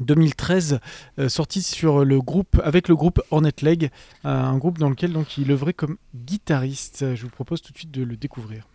2013 0.00 0.80
euh, 1.18 1.28
sorti 1.28 1.62
sur 1.62 2.04
le 2.04 2.20
groupe 2.20 2.60
avec 2.64 2.88
le 2.88 2.96
groupe 2.96 3.20
Hornet 3.30 3.52
Leg, 3.62 3.90
euh, 4.24 4.28
un 4.28 4.58
groupe 4.58 4.78
dans 4.78 4.90
lequel 4.90 5.14
il 5.38 5.50
œuvrait 5.52 5.74
comme 5.74 5.96
guitariste. 6.14 7.14
Je 7.14 7.22
vous 7.22 7.30
propose 7.30 7.62
tout 7.62 7.72
de 7.72 7.78
suite 7.78 7.92
de 7.92 8.02
le 8.02 8.16
découvrir. 8.16 8.66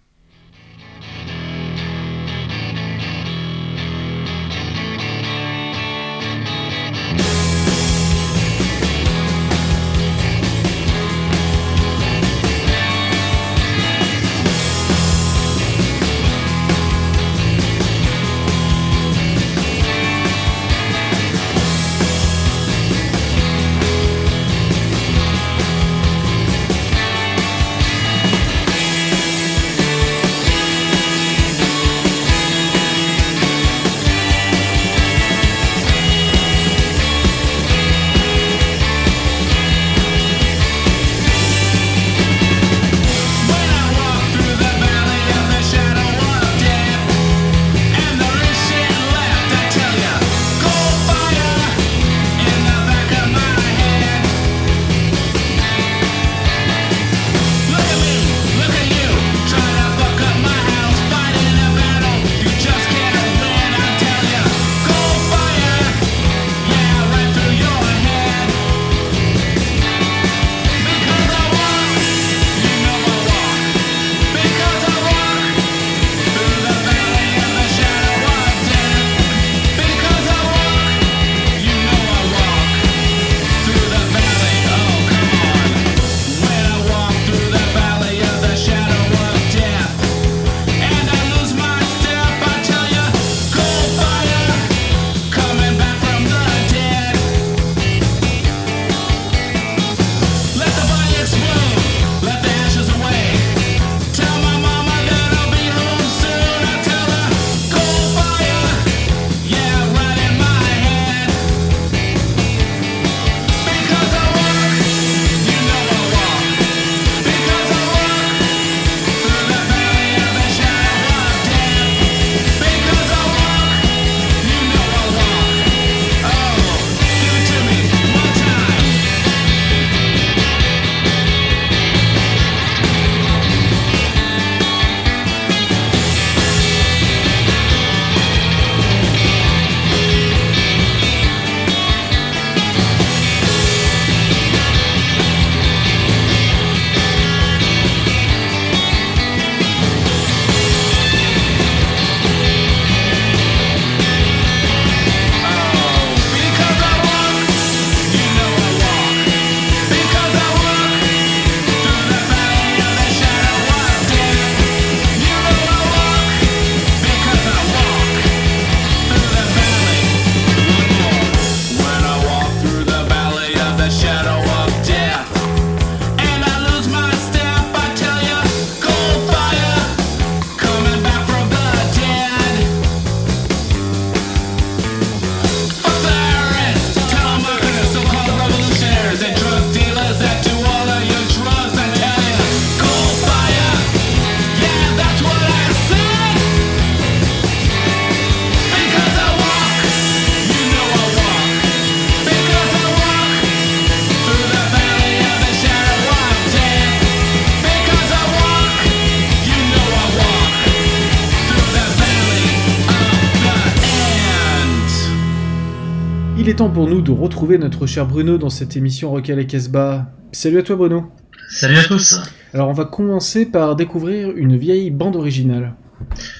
Temps 216.60 216.70
pour 216.70 216.90
nous 216.90 217.02
de 217.02 217.12
retrouver 217.12 217.58
notre 217.58 217.86
cher 217.86 218.06
Bruno 218.06 218.38
dans 218.38 218.50
cette 218.50 218.76
émission 218.76 219.12
Rock 219.12 219.30
la 219.30 219.46
Casbah. 219.46 220.08
Salut 220.34 220.58
à 220.58 220.62
toi 220.62 220.76
Bruno. 220.76 221.06
Salut 221.50 221.78
à 221.78 221.84
tous. 221.86 222.20
Alors 222.54 222.68
on 222.68 222.74
va 222.74 222.84
commencer 222.84 223.46
par 223.46 223.78
découvrir 223.78 224.36
une 224.36 224.58
vieille 224.58 224.92
bande 224.92 225.16
originale. 225.16 225.76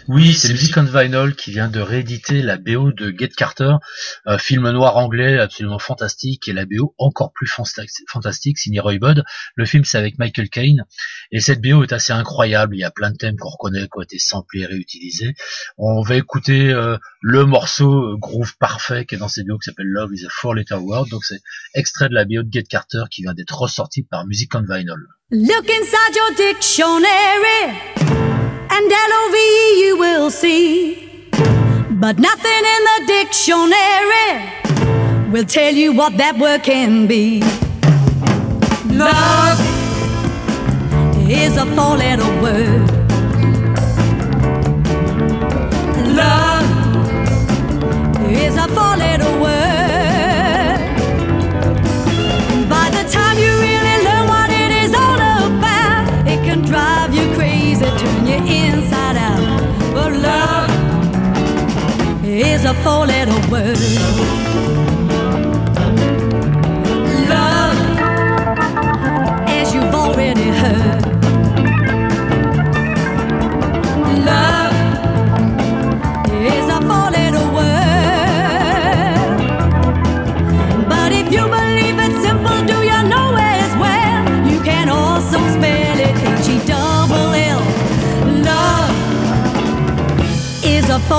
Oui, 0.08 0.34
c'est 0.34 0.50
Music 0.50 0.76
on 0.78 0.84
Vinyl 0.84 1.36
qui 1.36 1.52
vient 1.52 1.70
de 1.70 1.80
rééditer 1.80 2.42
la 2.42 2.58
BO 2.58 2.92
de 2.92 3.14
Get 3.16 3.30
Carter, 3.30 3.74
un 4.26 4.38
film 4.38 4.70
noir 4.72 4.98
anglais 4.98 5.38
absolument 5.38 5.80
fantastique 5.80 6.48
et 6.48 6.54
la 6.54 6.66
BO 6.66 6.96
encore 6.98 7.32
plus 7.34 7.48
fanta- 7.48 7.86
fantastique, 8.08 8.58
signé 8.58 8.80
Roy 8.80 8.98
Budd. 8.98 9.24
Le 9.56 9.66
film 9.66 9.86
c'est 9.86 9.98
avec 9.98 10.18
Michael 10.18 10.50
Caine 10.50 10.86
et 11.32 11.40
cette 11.40 11.62
BO 11.62 11.84
est 11.84 11.94
assez 11.94 12.14
incroyable. 12.14 12.76
Il 12.76 12.80
y 12.80 12.84
a 12.84 12.92
plein 12.92 13.12
de 13.12 13.18
thèmes 13.18 13.38
qu'on 13.38 13.50
reconnaît, 13.50 13.82
qui 13.82 13.90
ont 13.98 14.02
été 14.02 14.20
samplés 14.20 14.62
et 14.62 14.66
réutilisés. 14.66 15.36
On 15.78 16.02
va 16.02 16.16
écouter 16.16 16.72
euh, 16.72 16.98
le 17.22 17.46
morceau 17.46 18.14
euh, 18.14 18.18
groove 18.18 18.58
parfait 18.58 19.06
qui 19.06 19.16
est 19.16 19.20
dans 19.20 19.28
cette 19.28 19.46
BO 19.46 19.58
qui 19.58 19.66
s'appelle 19.66 19.88
Love 19.88 20.14
is 20.14 20.26
a 20.26 20.30
Four 20.30 20.56
Letter 20.56 20.76
Word. 20.76 21.08
Donc 21.10 21.24
c'est 21.24 21.40
extrait 21.76 22.10
de 22.10 22.16
la 22.16 22.26
BO 22.26 22.44
de 22.44 22.50
Get 22.52 22.64
Carter 22.64 23.04
qui 23.12 23.22
vient 23.22 23.34
d'être 23.34 23.58
ressorti 23.58 24.04
par 24.04 24.26
Music 24.26 24.54
on 24.56 24.64
Vinyl. 24.68 24.96
Look 25.32 25.70
inside 25.70 26.16
your 26.16 26.36
dictionary, 26.36 28.39
and 28.80 28.92
L-O-V-E 28.92 29.82
you 29.84 29.98
will 29.98 30.32
see. 30.32 30.96
But 32.04 32.18
nothing 32.18 32.64
in 32.76 32.82
the 32.90 33.00
dictionary 33.08 34.30
will 35.32 35.44
tell 35.46 35.74
you 35.74 35.92
what 35.92 36.16
that 36.18 36.38
word 36.40 36.64
can 36.64 37.06
be. 37.06 37.42
Love 39.06 39.60
is 41.30 41.58
a 41.58 41.66
four-letter 41.76 42.32
word. 42.42 42.90
Love 46.22 46.70
is 48.32 48.56
a 48.56 48.68
four-letter 48.76 49.32
word. 49.42 49.69
Inside 58.48 59.18
out. 59.18 59.94
But 59.94 60.14
love 60.14 60.70
is 62.24 62.66
a 62.66 62.74
four 62.76 63.06
letter 63.06 63.52
word. 63.52 64.79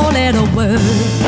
Is 0.01 0.07
a 0.07 0.13
four-letter 0.13 0.57
word. 0.57 1.20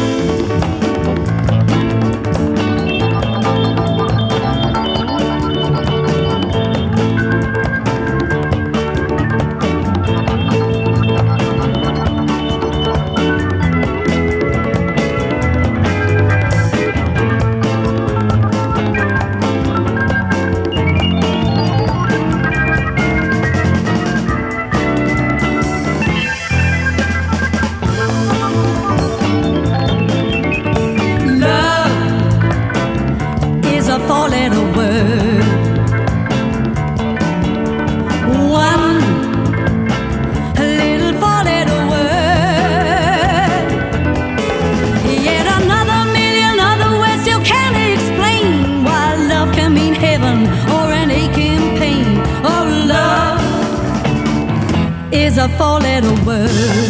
world. 56.39 56.82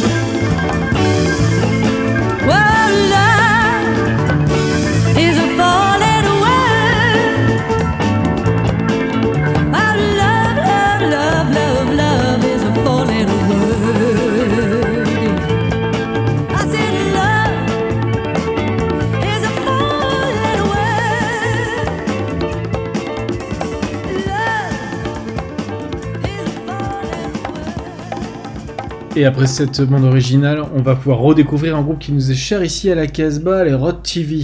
Et 29.14 29.27
après 29.27 29.46
cette 29.46 29.83
bande 29.83 30.05
originale, 30.05 30.62
on 30.75 30.81
va 30.81 30.96
pouvoir 30.96 31.18
redécouvrir 31.18 31.77
un 31.77 31.83
groupe 31.83 31.98
qui 31.98 32.12
nous 32.12 32.31
est 32.31 32.35
cher 32.35 32.64
ici 32.64 32.90
à 32.90 32.94
la 32.94 33.07
Casbah, 33.07 33.62
les 33.62 33.75
Rod 33.75 34.03
TV. 34.03 34.42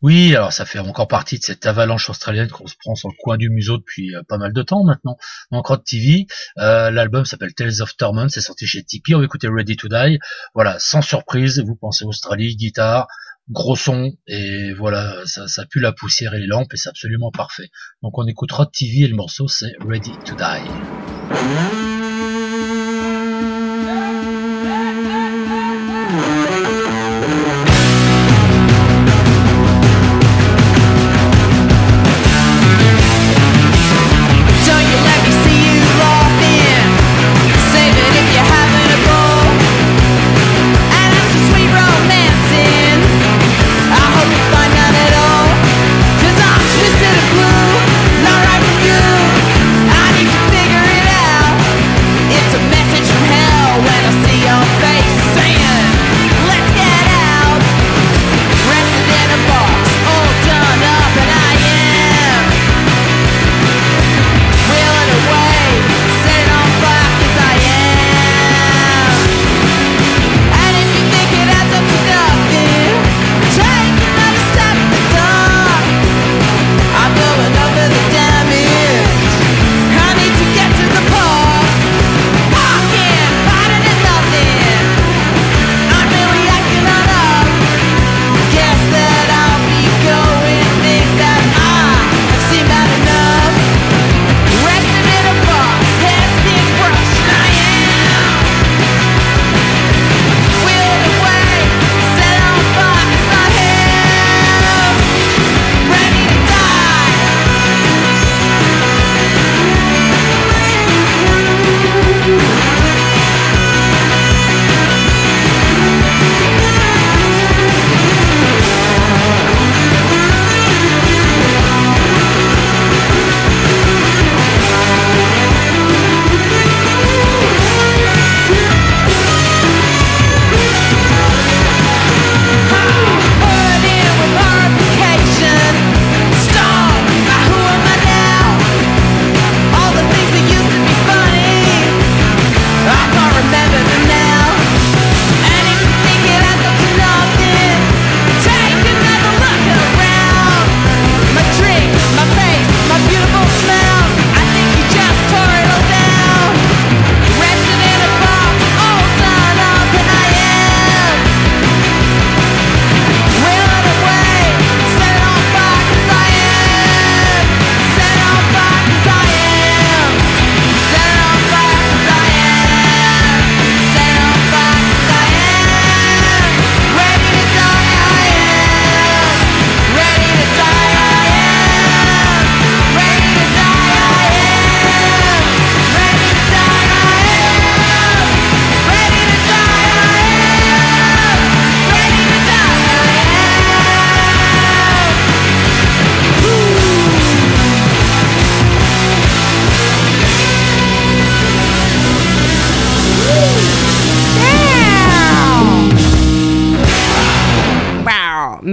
Oui, 0.00 0.36
alors 0.36 0.52
ça 0.52 0.64
fait 0.64 0.78
encore 0.78 1.08
partie 1.08 1.38
de 1.38 1.42
cette 1.42 1.66
avalanche 1.66 2.08
australienne 2.08 2.48
qu'on 2.48 2.68
se 2.68 2.76
prend 2.78 2.94
sur 2.94 3.08
le 3.08 3.14
coin 3.18 3.36
du 3.36 3.50
museau 3.50 3.78
depuis 3.78 4.14
euh, 4.14 4.22
pas 4.28 4.38
mal 4.38 4.52
de 4.52 4.62
temps 4.62 4.84
maintenant. 4.84 5.16
Donc 5.50 5.66
Rod 5.66 5.82
TV, 5.82 6.26
euh, 6.58 6.92
l'album 6.92 7.24
s'appelle 7.24 7.52
Tales 7.54 7.82
of 7.82 7.96
Torment, 7.96 8.28
c'est 8.28 8.40
sorti 8.40 8.66
chez 8.66 8.84
Tipeee, 8.84 9.16
on 9.16 9.18
va 9.18 9.24
écouter 9.24 9.48
Ready 9.48 9.76
to 9.76 9.88
Die. 9.88 10.18
Voilà, 10.54 10.78
sans 10.78 11.02
surprise, 11.02 11.60
vous 11.66 11.74
pensez 11.74 12.04
Australie, 12.04 12.54
guitare, 12.54 13.08
gros 13.50 13.74
son, 13.74 14.12
et 14.28 14.72
voilà, 14.74 15.16
ça, 15.24 15.48
ça 15.48 15.66
pue 15.66 15.80
la 15.80 15.92
poussière 15.92 16.34
et 16.34 16.38
les 16.38 16.46
lampes, 16.46 16.72
et 16.72 16.76
c'est 16.76 16.90
absolument 16.90 17.32
parfait. 17.32 17.70
Donc 18.02 18.16
on 18.18 18.26
écoute 18.28 18.52
Rod 18.52 18.70
TV 18.70 19.00
et 19.00 19.08
le 19.08 19.16
morceau 19.16 19.48
c'est 19.48 19.72
Ready 19.80 20.12
to 20.24 20.36
Die. 20.36 21.95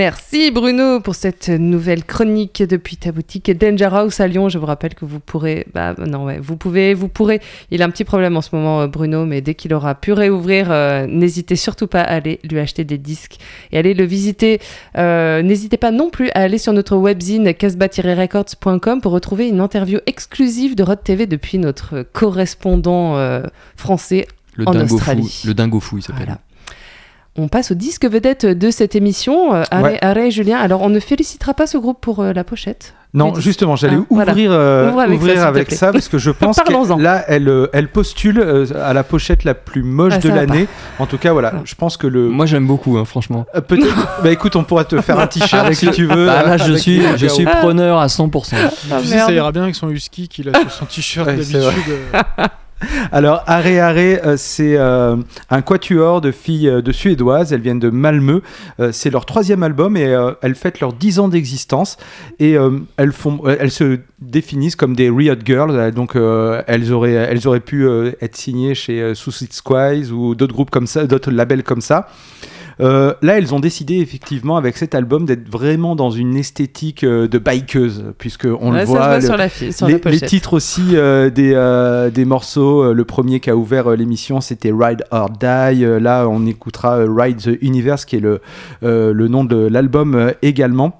Merci 0.05 0.51
Bruno 0.51 0.99
pour 0.99 1.15
cette 1.15 1.47
nouvelle 1.47 2.03
chronique 2.03 2.61
depuis 2.61 2.97
ta 2.97 3.13
boutique 3.13 3.49
Danger 3.57 3.87
House 3.93 4.19
à 4.19 4.27
Lyon. 4.27 4.49
Je 4.49 4.57
vous 4.57 4.65
rappelle 4.65 4.95
que 4.95 5.05
vous 5.05 5.21
pourrez, 5.21 5.65
bah 5.73 5.95
non 5.97 6.25
ouais, 6.25 6.39
vous 6.41 6.57
pouvez, 6.57 6.93
vous 6.93 7.07
pourrez. 7.07 7.39
Il 7.71 7.81
a 7.81 7.85
un 7.85 7.89
petit 7.89 8.03
problème 8.03 8.35
en 8.35 8.41
ce 8.41 8.53
moment 8.53 8.81
euh, 8.81 8.87
Bruno, 8.87 9.25
mais 9.25 9.39
dès 9.39 9.55
qu'il 9.55 9.73
aura 9.73 9.95
pu 9.95 10.11
réouvrir, 10.11 10.67
euh, 10.71 11.07
n'hésitez 11.07 11.55
surtout 11.55 11.87
pas 11.87 12.01
à 12.01 12.15
aller 12.15 12.41
lui 12.43 12.59
acheter 12.59 12.83
des 12.83 12.97
disques 12.97 13.37
et 13.71 13.77
aller 13.77 13.93
le 13.93 14.03
visiter. 14.03 14.59
Euh, 14.97 15.41
n'hésitez 15.41 15.77
pas 15.77 15.91
non 15.91 16.09
plus 16.09 16.29
à 16.31 16.41
aller 16.41 16.57
sur 16.57 16.73
notre 16.73 16.97
webzine 16.97 17.53
casbah-records.com 17.53 18.99
pour 18.99 19.13
retrouver 19.13 19.47
une 19.47 19.61
interview 19.61 19.99
exclusive 20.05 20.75
de 20.75 20.83
Rod 20.83 21.01
TV 21.01 21.27
depuis 21.27 21.59
notre 21.59 22.05
correspondant 22.11 23.15
euh, 23.15 23.43
français 23.77 24.27
Le 24.55 24.67
En 24.67 24.71
dingo 24.71 24.87
fou. 24.87 24.95
Australie. 24.95 25.43
Le 25.45 25.53
dingo 25.53 25.79
fou, 25.79 25.97
il 25.99 26.03
s'appelle. 26.03 26.25
Voilà. 26.25 26.41
On 27.35 27.47
passe 27.47 27.71
au 27.71 27.75
disque 27.75 28.05
vedette 28.05 28.45
de 28.45 28.69
cette 28.69 28.95
émission. 28.95 29.55
Euh, 29.55 29.63
Arrêt, 29.71 29.83
Ouais. 29.93 29.97
Arrêt, 30.03 30.29
Julien. 30.31 30.57
Alors, 30.59 30.81
on 30.83 30.89
ne 30.89 30.99
félicitera 30.99 31.53
pas 31.55 31.65
ce 31.65 31.77
groupe 31.77 31.99
pour 31.99 32.19
euh, 32.21 32.31
la 32.31 32.43
pochette. 32.43 32.93
Non, 33.15 33.35
justement, 33.35 33.75
j'allais 33.75 33.97
Ah, 33.99 34.05
voilà. 34.09 34.31
ouvrir, 34.31 34.51
euh, 34.51 34.89
Ouvre 34.89 34.99
avec 35.01 35.19
ça, 35.19 35.23
ouvrir 35.25 35.43
avec 35.45 35.79
parce 35.79 36.09
que 36.09 36.17
je 36.17 36.31
pense 36.31 36.57
que 36.59 37.01
là, 37.01 37.23
elle, 37.27 37.69
elle 37.71 37.87
postule 37.87 38.39
euh, 38.39 38.65
à 38.83 38.93
la 38.93 39.03
pochette 39.03 39.43
la 39.43 39.53
plus 39.53 39.83
moche 39.83 40.13
Ah, 40.15 40.19
de 40.19 40.29
l'année. 40.29 40.67
En 40.97 41.05
tout 41.05 41.19
cas, 41.19 41.31
voilà, 41.31 41.53
je 41.63 41.75
pense 41.75 41.95
que 41.97 42.07
le. 42.07 42.27
Moi, 42.29 42.47
j'aime 42.47 42.65
beaucoup, 42.65 42.97
hein, 42.97 43.05
franchement. 43.05 43.45
Euh, 43.55 43.61
Peut-être. 43.61 44.19
bah 44.23 44.31
écoute, 44.31 44.55
on 44.55 44.63
pourra 44.63 44.83
te 44.85 44.99
faire 45.01 45.19
un 45.19 45.27
t-shirt 45.27 45.65
Avec 45.65 45.77
si 45.77 45.89
tu 45.91 46.05
veux. 46.05 46.25
Bah, 46.25 46.43
là, 46.43 46.57
je 46.57 46.73
suis, 46.73 47.01
je 47.17 47.27
suis 47.27 47.45
preneur 47.45 47.99
à 47.99 48.07
100%. 48.07 48.55
Ah, 48.91 48.97
tu 49.01 49.07
sais, 49.07 49.19
ça 49.19 49.31
ira 49.31 49.51
bien 49.51 49.63
avec 49.63 49.75
son 49.75 49.89
husky 49.89 50.27
qu'il 50.27 50.49
a 50.49 50.59
sur 50.59 50.71
son 50.71 50.85
t-shirt 50.85 51.27
Ouais, 51.27 51.35
d'habitude. 51.35 51.61
Alors, 53.11 53.43
Arrêt 53.47 53.79
Arrêt, 53.79 54.21
euh, 54.25 54.37
c'est 54.37 54.77
euh, 54.77 55.15
un 55.49 55.61
quatuor 55.61 56.21
de 56.21 56.31
filles 56.31 56.69
euh, 56.69 56.81
de 56.81 56.91
suédoises. 56.91 57.53
Elles 57.53 57.61
viennent 57.61 57.79
de 57.79 57.89
Malmö. 57.89 58.41
C'est 58.91 59.09
leur 59.09 59.25
troisième 59.25 59.63
album 59.63 59.97
et 59.97 60.15
elles 60.41 60.55
fêtent 60.55 60.79
leurs 60.79 60.93
10 60.93 61.19
ans 61.19 61.27
d'existence. 61.27 61.97
Et 62.39 62.55
elles, 62.97 63.71
se 63.71 63.99
définissent 64.19 64.75
comme 64.75 64.95
des 64.95 65.09
Riot 65.09 65.35
Girls. 65.43 65.91
Donc, 65.91 66.15
elles, 66.15 66.91
auraient, 66.91 67.13
elles 67.13 67.47
auraient 67.47 67.59
pu 67.59 67.87
être 68.21 68.35
signées 68.35 68.75
chez 68.75 69.13
Suicide 69.15 69.53
Squad 69.53 70.09
ou 70.11 70.35
d'autres 70.35 70.53
groupes 70.53 70.71
comme 70.71 70.87
ça, 70.87 71.05
d'autres 71.05 71.31
labels 71.31 71.63
comme 71.63 71.81
ça. 71.81 72.07
Euh, 72.79 73.13
là, 73.21 73.37
elles 73.37 73.53
ont 73.53 73.59
décidé 73.59 73.99
effectivement 73.99 74.57
avec 74.57 74.77
cet 74.77 74.95
album 74.95 75.25
d'être 75.25 75.49
vraiment 75.49 75.95
dans 75.95 76.09
une 76.09 76.35
esthétique 76.35 77.03
euh, 77.03 77.27
de 77.27 77.37
bikeuse, 77.37 78.05
puisque 78.17 78.45
on 78.45 78.71
Ouais, 78.73 78.79
le 78.79 78.85
voit, 78.85 79.15
le- 79.19 79.21
sur 79.25 79.37
la, 79.37 79.49
sur 79.49 79.87
les, 79.87 80.19
titres 80.21 80.53
aussi 80.53 80.81
euh, 80.93 81.29
des, 81.29 81.53
des 82.13 82.25
morceaux. 82.25 82.93
le 82.93 83.05
premier 83.05 83.39
qui 83.39 83.49
a 83.49 83.55
ouvert 83.55 83.91
l'émission, 83.91 84.41
c'était 84.41 84.71
Ride 84.75 85.03
or 85.11 85.29
Die. 85.29 85.85
Là, 85.99 86.27
on 86.27 86.45
écoutera 86.45 86.97
Ride 87.07 87.37
the 87.37 87.57
Universe, 87.61 88.05
qui 88.05 88.17
est 88.17 88.19
le, 88.19 88.41
le 88.81 89.27
nom 89.27 89.43
de 89.43 89.55
l'album 89.67 90.31
également. 90.41 90.99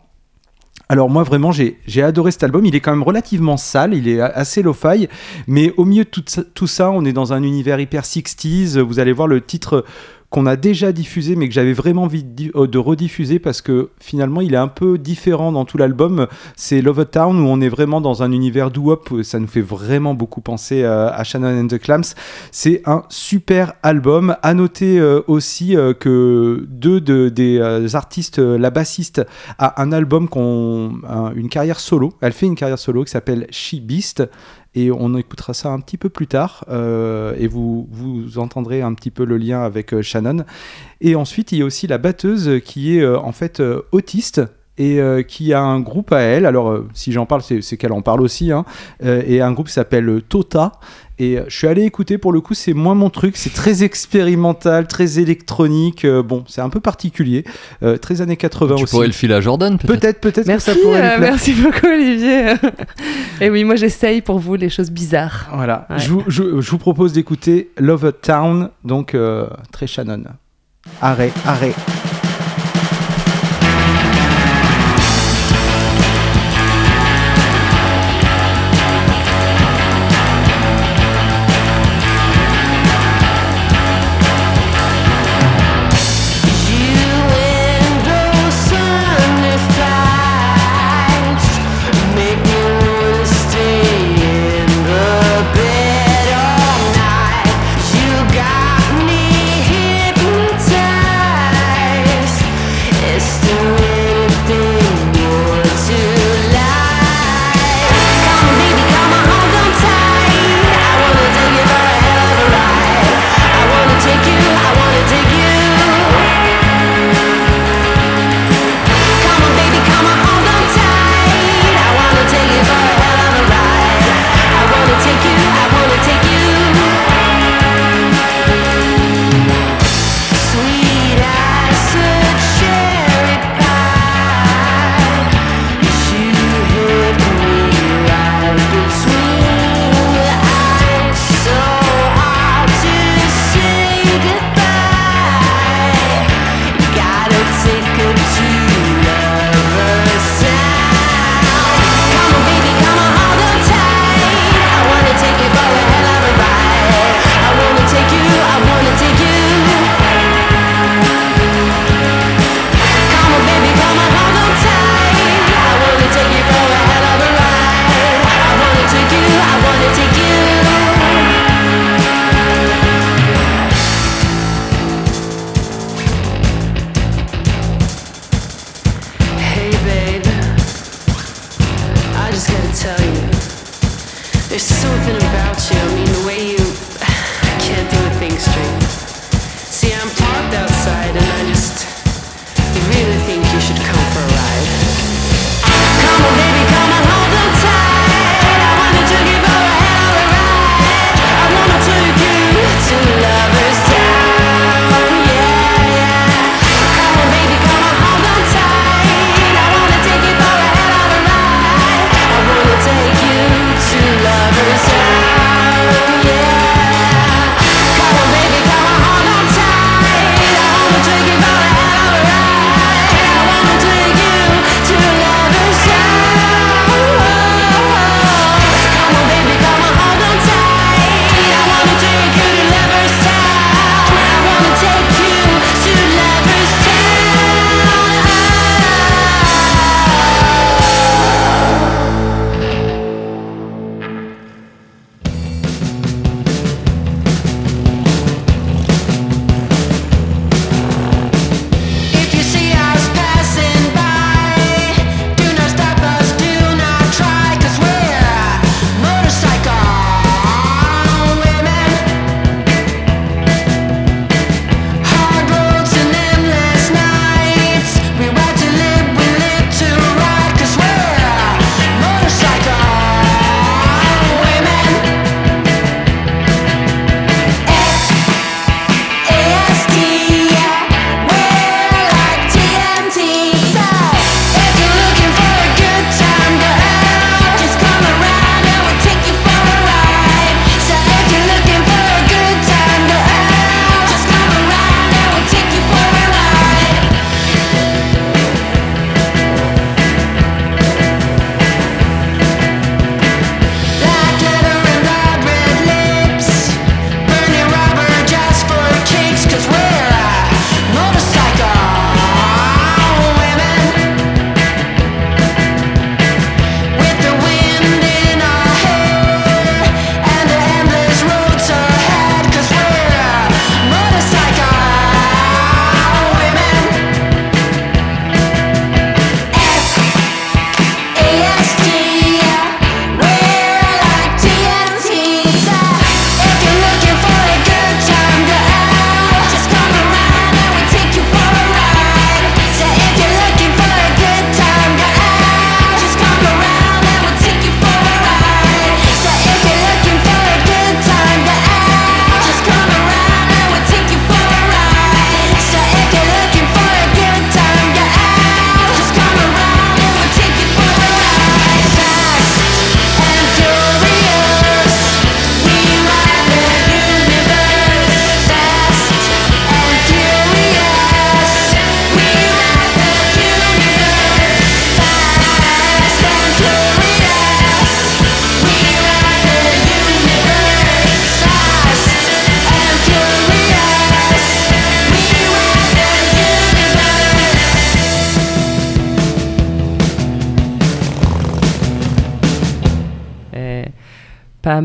Alors 0.89 1.09
moi 1.09 1.23
vraiment 1.23 1.51
j'ai 1.51 2.03
adoré 2.03 2.31
cet 2.31 2.43
album, 2.43 2.65
il 2.65 2.75
est 2.75 2.79
quand 2.79 2.91
même 2.91 3.03
relativement 3.03 3.57
sale, 3.57 3.93
il 3.95 4.07
est 4.07 4.19
assez 4.19 4.61
lo-fi, 4.61 5.07
mais 5.47 5.73
au 5.77 5.85
milieu 5.85 6.03
de 6.03 6.09
tout 6.09 6.21
ça, 6.27 6.43
tout 6.53 6.67
ça, 6.67 6.91
on 6.91 7.03
est 7.05 7.13
dans 7.13 7.31
un 7.33 7.41
univers 7.41 7.79
hyper 7.79 8.03
60s, 8.03 8.77
vous 8.79 8.99
allez 8.99 9.13
voir 9.13 9.27
le 9.27 9.41
titre 9.41 9.85
qu'on 10.33 10.47
a 10.47 10.55
déjà 10.55 10.91
diffusé 10.91 11.35
mais 11.35 11.47
que 11.47 11.53
j'avais 11.53 11.73
vraiment 11.73 12.03
envie 12.03 12.25
euh, 12.55 12.65
de 12.65 12.77
rediffuser 12.79 13.37
parce 13.37 13.61
que 13.61 13.91
finalement 14.01 14.41
il 14.41 14.55
est 14.55 14.57
un 14.57 14.67
peu 14.67 14.97
différent 14.97 15.51
dans 15.51 15.63
tout 15.63 15.77
l'album, 15.77 16.25
c'est 16.55 16.81
Love 16.81 17.05
Town 17.05 17.39
où 17.39 17.45
on 17.47 17.61
est 17.61 17.69
vraiment 17.69 18.01
dans 18.01 18.23
un 18.23 18.31
univers 18.31 18.71
doo-wop, 18.71 19.13
ça 19.21 19.37
nous 19.37 19.45
fait 19.47 19.61
vraiment 19.61 20.15
beaucoup 20.15 20.41
penser 20.41 20.83
à 20.83 21.23
Shannon 21.23 21.61
and 21.61 21.67
the 21.67 21.77
Clams. 21.77 22.15
C'est 22.51 22.81
un 22.85 23.03
super 23.09 23.73
album. 23.83 24.35
À 24.41 24.55
noter 24.55 24.99
euh, 24.99 25.21
aussi 25.27 25.77
euh, 25.77 25.93
que 25.93 26.65
deux 26.67 26.99
de- 26.99 27.29
des 27.29 27.95
artistes, 27.95 28.39
la 28.39 28.71
bassiste 28.71 29.21
a 29.59 29.81
un 29.83 29.91
album 29.91 30.27
qu'on, 30.27 30.93
un- 31.07 31.31
une 31.35 31.49
carrière 31.49 31.79
solo. 31.79 32.13
Elle 32.21 32.33
fait 32.33 32.47
une 32.47 32.55
carrière 32.55 32.79
solo 32.79 33.03
qui 33.03 33.11
s'appelle 33.11 33.45
She 33.51 33.75
Beast. 33.75 34.23
Et 34.75 34.91
on 34.91 35.15
écoutera 35.15 35.53
ça 35.53 35.69
un 35.69 35.79
petit 35.79 35.97
peu 35.97 36.09
plus 36.09 36.27
tard. 36.27 36.65
euh, 36.69 37.35
et 37.37 37.47
vous, 37.47 37.87
vous 37.91 38.39
entendrez 38.39 38.81
un 38.81 38.93
petit 38.93 39.11
peu 39.11 39.23
le 39.23 39.37
lien 39.37 39.61
avec 39.61 39.93
euh, 39.93 40.01
Shannon. 40.01 40.45
Et 41.01 41.15
ensuite, 41.15 41.51
il 41.51 41.59
y 41.59 41.61
a 41.61 41.65
aussi 41.65 41.85
la 41.87 41.97
batteuse 41.99 42.59
qui 42.65 42.97
est 42.97 43.01
euh, 43.01 43.19
en 43.19 43.31
fait 43.31 43.61
autiste 43.91 44.41
et 44.79 44.99
qui 45.27 45.53
a 45.53 45.61
un 45.61 45.79
groupe 45.79 46.11
à 46.11 46.21
elle. 46.21 46.47
Alors, 46.47 46.79
si 46.95 47.11
j'en 47.11 47.27
parle, 47.27 47.43
c'est 47.43 47.77
qu'elle 47.77 47.91
en 47.91 48.01
parle 48.01 48.21
aussi. 48.21 48.51
hein. 48.51 48.65
Et 49.03 49.39
un 49.39 49.51
groupe 49.51 49.67
s'appelle 49.67 50.23
Tota. 50.27 50.71
Et 51.19 51.37
euh, 51.37 51.43
je 51.47 51.55
suis 51.55 51.67
allé 51.67 51.83
écouter, 51.83 52.17
pour 52.17 52.33
le 52.33 52.41
coup, 52.41 52.53
c'est 52.55 52.73
moins 52.73 52.95
mon 52.95 53.09
truc. 53.11 53.37
C'est 53.37 53.53
très 53.53 53.83
expérimental, 53.83 54.87
très 54.87 55.19
électronique. 55.19 56.05
euh, 56.05 56.23
bon, 56.23 56.43
c'est 56.47 56.61
un 56.61 56.69
peu 56.69 56.79
particulier. 56.79 57.43
euh, 57.83 57.97
très 57.97 58.21
années 58.21 58.35
80 58.37 58.75
Tu 58.75 58.83
aussi. 58.83 58.91
pourrais 58.91 59.07
le 59.07 59.13
filer 59.13 59.35
à 59.35 59.41
Jordan, 59.41 59.77
peut-être 59.77 59.99
Peut-être, 59.99 60.21
peut-être 60.21 60.43
que 60.45 60.47
Merci, 60.47 60.71
ça 60.71 60.75
pourrait 60.81 61.15
euh, 61.15 61.19
merci 61.19 61.53
beaucoup 61.53 61.85
Olivier. 61.87 62.53
Et 63.41 63.49
oui, 63.49 63.63
moi 63.63 63.75
j'essaye 63.75 64.21
pour 64.21 64.39
vous 64.39 64.55
les 64.55 64.69
choses 64.69 64.89
bizarres. 64.91 65.49
Voilà, 65.53 65.85
Ouais. 65.89 65.99
je, 65.99 66.09
vous, 66.09 66.23
je- 66.27 66.61
je 66.61 66.71
vous 66.71 66.77
propose 66.79 67.13
d'écouter 67.13 67.69
Love 67.77 68.13
Town, 68.21 68.69
donc 68.83 69.13
euh, 69.13 69.47
très 69.71 69.85
Shannon. 69.87 70.23
Arrêt, 71.01 71.31
arrêt. 71.45 71.73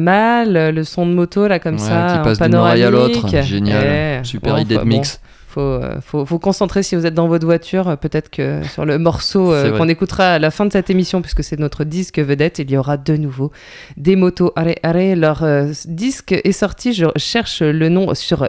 Mal, 0.08 0.56
euh, 0.56 0.72
le 0.72 0.84
son 0.84 1.06
de 1.06 1.12
moto 1.12 1.46
là 1.48 1.58
comme 1.58 1.74
Ouais, 1.74 1.80
ça, 1.80 2.14
qui 2.16 2.24
passe 2.24 2.38
d'une 2.40 2.54
oreille 2.54 2.82
à 2.84 2.90
l'autre. 2.90 3.26
Génial. 3.42 3.84
Ouais. 3.84 4.20
Super 4.24 4.54
Bon, 4.54 4.60
idée 4.60 4.74
de 4.76 4.80
bon, 4.80 4.86
mix. 4.86 5.20
faut, 5.48 5.60
euh, 5.60 6.00
faut, 6.00 6.24
faut 6.26 6.38
concentrer 6.38 6.82
si 6.82 6.94
vous 6.96 7.06
êtes 7.06 7.14
dans 7.14 7.28
votre 7.28 7.44
voiture, 7.46 7.88
euh, 7.88 7.96
peut-être 7.96 8.30
que 8.30 8.62
sur 8.72 8.84
le 8.84 8.98
morceau 8.98 9.52
euh, 9.52 9.76
qu'on 9.76 9.88
écoutera 9.88 10.32
à 10.34 10.38
la 10.38 10.50
fin 10.50 10.66
de 10.66 10.72
cette 10.72 10.90
émission, 10.90 11.20
puisque 11.22 11.42
c'est 11.44 11.58
notre 11.58 11.84
disque 11.84 12.18
vedette, 12.18 12.58
il 12.58 12.70
y 12.70 12.76
aura 12.76 12.96
de 12.96 13.16
nouveau 13.16 13.50
des 13.96 14.16
motos. 14.16 14.52
Arrêt, 14.56 14.76
arrêt, 14.82 15.16
leur 15.16 15.42
euh, 15.42 15.72
disque 15.86 16.32
est 16.32 16.52
sorti, 16.52 16.92
je 16.92 17.06
cherche 17.16 17.62
le 17.62 17.88
nom 17.88 18.14
sur 18.14 18.48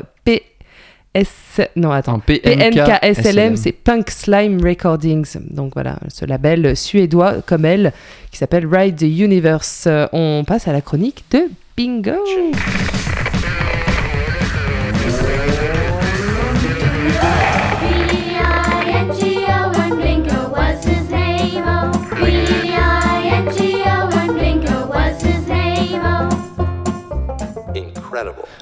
PS... 1.14 1.62
Non, 1.76 1.92
attends. 1.92 2.16
En 2.16 2.20
PNK, 2.20 2.76
PNKSLM, 2.76 3.58
c'est 3.58 3.72
Punk 3.72 4.10
Slime 4.12 4.64
Recordings. 4.64 5.38
Donc 5.50 5.74
voilà, 5.74 5.98
ce 6.08 6.26
label 6.26 6.76
suédois 6.78 7.42
comme 7.46 7.66
elle, 7.66 7.94
qui 8.32 8.38
s'appelle 8.38 8.68
Ride 8.68 8.98
the 8.98 9.04
Universe. 9.04 9.86
Euh, 9.88 10.08
On 10.14 10.44
passe 10.46 10.68
à 10.68 10.74
la 10.74 10.82
chronique 10.82 11.24
de 11.32 11.50
Bingo. 11.76 12.12
B-I-N-G-O 12.12 12.99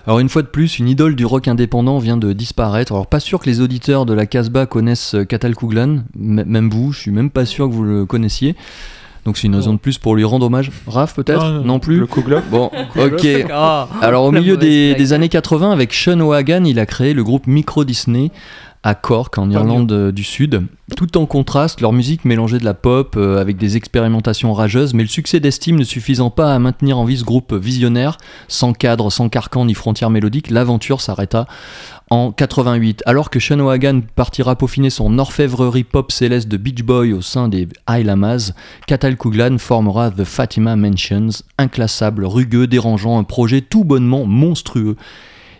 Alors 0.05 0.19
une 0.19 0.29
fois 0.29 0.41
de 0.41 0.47
plus, 0.47 0.79
une 0.79 0.87
idole 0.87 1.15
du 1.15 1.25
rock 1.25 1.47
indépendant 1.47 1.99
vient 1.99 2.17
de 2.17 2.33
disparaître. 2.33 2.93
Alors 2.93 3.07
pas 3.07 3.19
sûr 3.19 3.39
que 3.39 3.45
les 3.45 3.61
auditeurs 3.61 4.05
de 4.05 4.13
la 4.13 4.25
Casbah 4.25 4.65
connaissent 4.65 5.15
euh, 5.15 5.25
Catal 5.25 5.55
Kouglan, 5.55 5.99
même 6.15 6.69
vous, 6.69 6.91
je 6.91 6.99
suis 6.99 7.11
même 7.11 7.29
pas 7.29 7.45
sûr 7.45 7.67
que 7.67 7.73
vous 7.73 7.83
le 7.83 8.05
connaissiez. 8.05 8.55
Donc 9.25 9.37
c'est 9.37 9.47
une 9.47 9.55
raison 9.55 9.73
de 9.73 9.77
plus 9.79 9.97
pour 9.97 10.15
lui 10.15 10.23
rendre 10.23 10.45
hommage. 10.45 10.71
Raph 10.87 11.13
peut-être 11.13 11.43
Non, 11.43 11.51
non, 11.51 11.63
non, 11.63 11.79
plus 11.79 11.97
Le 11.97 12.07
Kouglov 12.07 12.43
Bon, 12.49 12.71
ok. 12.95 13.27
Alors 14.01 14.23
au 14.23 14.31
milieu 14.31 14.55
des, 14.55 14.95
des 14.95 15.11
années 15.11 15.27
80, 15.27 15.71
avec 15.71 15.93
Sean 15.93 16.21
O'Hagan, 16.21 16.63
il 16.63 16.79
a 16.79 16.85
créé 16.85 17.13
le 17.13 17.25
groupe 17.25 17.45
Micro 17.45 17.83
Disney 17.83 18.31
à 18.83 18.95
Cork, 18.95 19.37
en 19.37 19.49
Irlande 19.49 20.11
du 20.11 20.23
Sud. 20.23 20.67
Tout 20.95 21.17
en 21.17 21.25
contraste, 21.25 21.81
leur 21.81 21.91
musique 21.91 22.23
mélangeait 22.23 22.59
de 22.59 22.65
la 22.65 22.73
pop 22.73 23.15
euh, 23.17 23.41
avec 23.41 23.57
des 23.57 23.75
expérimentations 23.75 24.53
rageuses, 24.53 24.93
mais 24.93 25.03
le 25.03 25.09
succès 25.09 25.41
d'estime 25.41 25.75
ne 25.77 25.83
suffisant 25.83 26.29
pas 26.29 26.55
à 26.55 26.59
maintenir 26.59 26.97
en 26.97 27.03
vie 27.03 27.17
ce 27.17 27.25
groupe 27.25 27.53
visionnaire, 27.53 28.17
sans 28.47 28.71
cadre, 28.71 29.11
sans 29.11 29.27
carcan 29.27 29.65
ni 29.65 29.73
frontières 29.73 30.09
mélodiques, 30.09 30.49
l'aventure 30.49 31.01
s'arrêta 31.01 31.45
en 32.09 32.31
88. 32.31 33.03
Alors 33.05 33.29
que 33.29 33.39
Sean 33.39 33.59
O'Hagan 33.59 34.01
partira 34.15 34.55
peaufiner 34.55 34.89
son 34.89 35.19
orfèvrerie 35.19 35.83
pop 35.83 36.09
céleste 36.11 36.47
de 36.47 36.55
Beach 36.55 36.83
Boy 36.83 37.11
au 37.11 37.21
sein 37.21 37.49
des 37.49 37.67
High 37.89 38.05
Lamas, 38.05 38.53
Catal 38.87 39.17
Kouglan 39.17 39.57
formera 39.57 40.09
The 40.09 40.23
Fatima 40.23 40.77
Mansions, 40.77 41.43
inclassable, 41.57 42.23
rugueux, 42.23 42.67
dérangeant, 42.67 43.19
un 43.19 43.23
projet 43.23 43.59
tout 43.59 43.83
bonnement 43.83 44.25
monstrueux. 44.25 44.95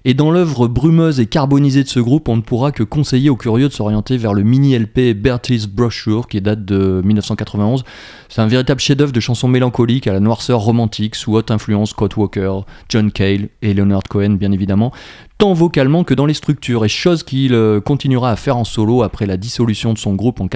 Et 0.09 0.13
dans 0.13 0.31
l'œuvre 0.31 0.69
brumeuse 0.69 1.19
et 1.19 1.25
carbonisée 1.25 1.83
de 1.83 1.89
ce 1.89 1.99
groupe, 1.99 2.29
on 2.29 2.37
ne 2.37 2.41
pourra 2.41 2.71
que 2.71 2.81
conseiller 2.81 3.29
aux 3.29 3.35
curieux 3.35 3.67
de 3.67 3.73
s'orienter 3.73 4.15
vers 4.15 4.33
le 4.33 4.41
mini-LP 4.41 5.13
Bertie's 5.13 5.67
Brochure 5.67 6.29
qui 6.29 6.39
date 6.39 6.63
de 6.63 7.01
1991. 7.03 7.83
C'est 8.29 8.39
un 8.39 8.47
véritable 8.47 8.79
chef-d'œuvre 8.79 9.11
de 9.11 9.19
chansons 9.19 9.49
mélancoliques 9.49 10.07
à 10.07 10.13
la 10.13 10.21
noirceur 10.21 10.61
romantique 10.61 11.15
sous 11.15 11.35
haute 11.35 11.51
influence 11.51 11.89
Scott 11.89 12.15
Walker, 12.15 12.59
John 12.87 13.11
Cale 13.11 13.49
et 13.61 13.73
Leonard 13.73 14.03
Cohen 14.09 14.37
bien 14.39 14.53
évidemment, 14.53 14.93
tant 15.39 15.51
vocalement 15.51 16.05
que 16.05 16.13
dans 16.13 16.25
les 16.25 16.33
structures, 16.33 16.85
et 16.85 16.87
chose 16.87 17.23
qu'il 17.23 17.53
euh, 17.53 17.81
continuera 17.81 18.31
à 18.31 18.37
faire 18.37 18.55
en 18.55 18.63
solo 18.63 19.03
après 19.03 19.25
la 19.25 19.35
dissolution 19.35 19.91
de 19.91 19.97
son 19.97 20.15
groupe 20.15 20.39
en 20.39 20.47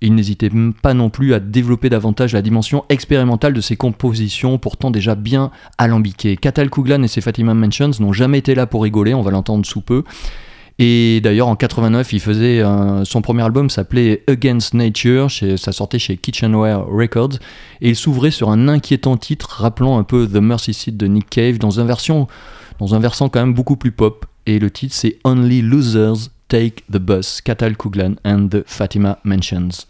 94. 0.00 0.02
Il 0.02 0.14
n'hésitait 0.14 0.50
pas 0.82 0.94
non 0.94 1.10
plus 1.10 1.34
à 1.34 1.40
développer 1.40 1.90
davantage 1.90 2.32
la 2.32 2.42
dimension 2.42 2.84
expérimentale 2.88 3.52
de 3.52 3.60
ses 3.60 3.76
compositions, 3.76 4.58
pourtant 4.58 4.90
déjà 4.90 5.14
bien 5.14 5.50
alambiquées. 5.78 6.36
Catal 6.36 6.70
Kouglan 6.70 7.02
et 7.02 7.08
ses 7.08 7.20
Fatima 7.20 7.54
Mansions 7.54 7.90
n'ont 8.00 8.12
jamais 8.12 8.38
été 8.38 8.54
là 8.54 8.66
pour 8.66 8.82
rigoler, 8.82 9.14
on 9.14 9.22
va 9.22 9.30
l'entendre 9.30 9.66
sous 9.66 9.80
peu. 9.82 10.02
Et 10.82 11.20
d'ailleurs, 11.22 11.48
en 11.48 11.56
89, 11.56 12.14
il 12.14 12.20
faisait 12.20 12.62
son 13.04 13.20
premier 13.20 13.42
album 13.42 13.68
s'appelait 13.68 14.22
Against 14.28 14.72
Nature, 14.72 15.28
chez- 15.28 15.58
ça 15.58 15.72
sortait 15.72 15.98
chez 15.98 16.16
Kitchenware 16.16 16.86
Records, 16.86 17.34
et 17.82 17.90
il 17.90 17.96
s'ouvrait 17.96 18.30
sur 18.30 18.48
un 18.48 18.66
inquiétant 18.68 19.18
titre 19.18 19.50
rappelant 19.60 19.98
un 19.98 20.04
peu 20.04 20.26
The 20.26 20.36
Mercy 20.36 20.72
Seat 20.72 20.96
de 20.96 21.06
Nick 21.06 21.28
Cave 21.28 21.58
dans 21.58 21.80
un 21.80 21.86
dans 22.78 22.94
un 22.94 22.98
versant 22.98 23.28
quand 23.28 23.40
même 23.40 23.52
beaucoup 23.52 23.76
plus 23.76 23.92
pop. 23.92 24.24
Et 24.46 24.58
le 24.58 24.70
titre 24.70 24.94
c'est 24.94 25.18
Only 25.24 25.60
Losers 25.60 26.30
Take 26.48 26.82
the 26.90 26.96
Bus, 26.96 27.42
Catal 27.42 27.76
Kouglan 27.76 28.14
and 28.24 28.48
the 28.50 28.62
Fatima 28.66 29.18
Mansions. 29.22 29.89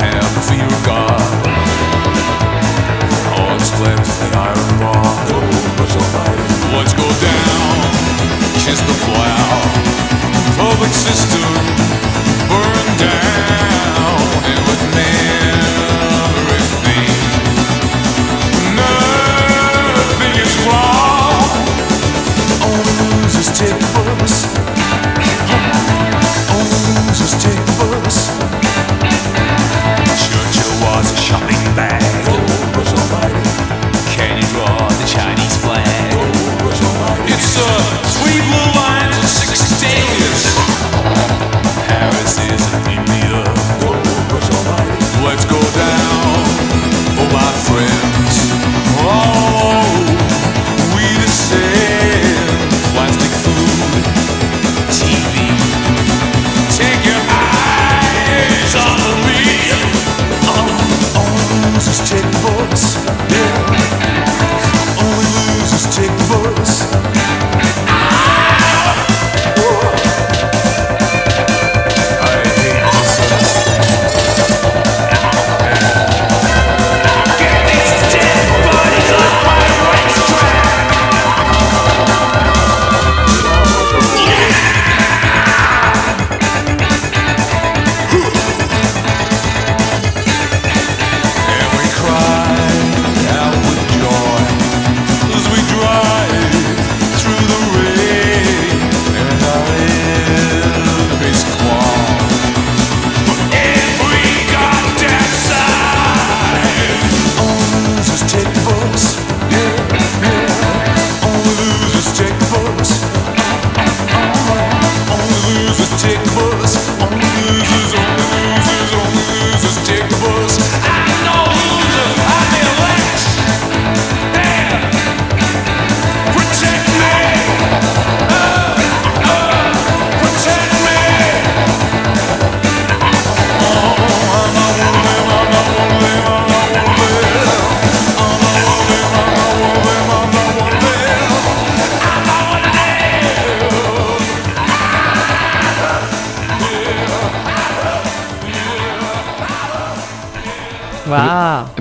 the 4.21 4.29
iron 4.37 4.79
bar. 4.79 5.03
Go 6.97 7.07
down, 7.21 7.77
kiss 8.63 8.79
the. 8.81 9.01
Public 10.57 10.93
system 10.93 11.51
down, 12.97 14.21
and 14.45 14.59
with 14.67 14.83
everything, 16.29 17.09
nothing 18.77 20.35
is 20.37 20.53
losers 23.09 23.49
take 23.57 23.79
the 23.79 24.01
bus. 24.19 24.35
Only 26.53 26.81
losers 27.07 27.33
take 27.41 27.63
the 27.65 27.73
bus. 28.03 28.17
Churchill 30.21 30.73
was 30.85 31.07
a 31.11 31.17
shopping 31.17 31.63
bag. 31.75 32.10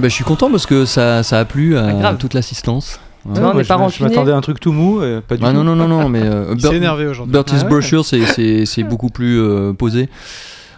Ben, 0.01 0.09
je 0.09 0.15
suis 0.15 0.25
content 0.25 0.51
parce 0.51 0.67
que 0.67 0.85
ça, 0.85 1.23
ça 1.23 1.39
a 1.39 1.45
plu 1.45 1.77
à 1.77 1.87
Ah, 1.89 1.93
grave. 1.93 2.17
toute 2.19 2.35
l'assistance. 2.35 2.99
Ouais. 3.27 3.35
Tu 3.35 3.41
vois, 3.41 3.51
on 3.51 3.53
pas 3.65 3.89
je, 3.89 3.99
je 3.99 4.03
m'attendais 4.05 4.33
à 4.33 4.37
un 4.37 4.41
truc 4.41 4.61
tout 4.61 4.73
mou, 4.73 5.01
euh, 5.01 5.21
pas 5.21 5.37
du 5.37 5.43
Ah 5.45 5.51
tout. 5.51 5.57
non, 5.57 5.63
non, 5.65 5.77
non, 5.77 5.87
non, 5.89 6.09
mais 6.09 6.23
euh, 6.23 6.55
Bert- 6.63 6.73
énervé 6.73 7.07
aujourd'hui. 7.07 7.33
Bertie's 7.33 7.59
Ah 7.61 7.65
ouais. 7.65 7.71
Brochure, 7.71 8.05
c'est- 8.05 8.25
c'est 8.25 8.65
c'est 8.67 8.83
beaucoup 8.83 9.11
plus 9.11 9.39
euh, 9.41 9.73
posé. 9.75 10.09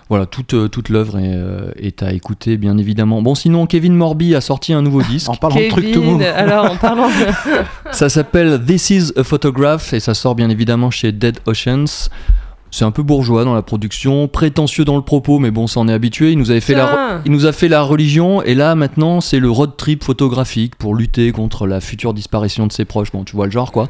Voilà, 0.08 0.26
toute, 0.26 0.52
euh, 0.52 0.68
toute 0.68 0.90
l'œuvre 0.90 1.18
est, 1.18 1.32
euh, 1.32 1.70
est 1.78 2.02
à 2.02 2.12
écouter, 2.12 2.58
bien 2.58 2.76
évidemment. 2.76 3.22
Bon, 3.22 3.34
sinon, 3.34 3.66
Kevin 3.66 3.94
Morby 3.94 4.34
a 4.34 4.42
sorti 4.42 4.74
un 4.74 4.82
nouveau 4.82 5.00
disque. 5.02 5.30
En 5.30 5.36
parlant 5.36 5.56
de 5.56 5.68
trucs 5.70 5.90
tout 5.92 6.02
mou. 6.02 6.18
Kevin, 6.18 6.34
alors 6.34 6.70
en 6.72 6.76
parlant 6.76 7.06
de... 7.08 7.92
Ça 7.92 8.10
s'appelle 8.10 8.60
This 8.66 8.90
is 8.90 9.12
a 9.16 9.22
Photograph 9.24 9.94
et 9.94 10.00
ça 10.00 10.12
sort 10.12 10.34
bien 10.34 10.50
évidemment 10.50 10.90
chez 10.90 11.12
Dead 11.12 11.38
Oceans. 11.46 12.10
C'est 12.82 12.86
un 12.86 12.90
peu 12.90 13.04
bourgeois 13.04 13.44
dans 13.44 13.54
la 13.54 13.62
production, 13.62 14.26
prétentieux 14.26 14.84
dans 14.84 14.96
le 14.96 15.02
propos, 15.02 15.38
mais 15.38 15.52
bon, 15.52 15.68
ça 15.68 15.78
en 15.78 15.86
est 15.86 15.92
habitué. 15.92 16.32
Il 16.32 16.38
nous, 16.38 16.50
avait 16.50 16.58
fait 16.58 16.74
la, 16.74 17.22
il 17.24 17.30
nous 17.30 17.46
a 17.46 17.52
fait 17.52 17.68
la 17.68 17.80
religion 17.80 18.42
et 18.42 18.56
là 18.56 18.74
maintenant 18.74 19.20
c'est 19.20 19.38
le 19.38 19.48
road 19.48 19.76
trip 19.76 20.02
photographique 20.02 20.74
pour 20.74 20.96
lutter 20.96 21.30
contre 21.30 21.68
la 21.68 21.80
future 21.80 22.12
disparition 22.12 22.66
de 22.66 22.72
ses 22.72 22.84
proches. 22.84 23.12
Bon, 23.12 23.22
tu 23.22 23.36
vois 23.36 23.46
le 23.46 23.52
genre 23.52 23.70
quoi. 23.70 23.88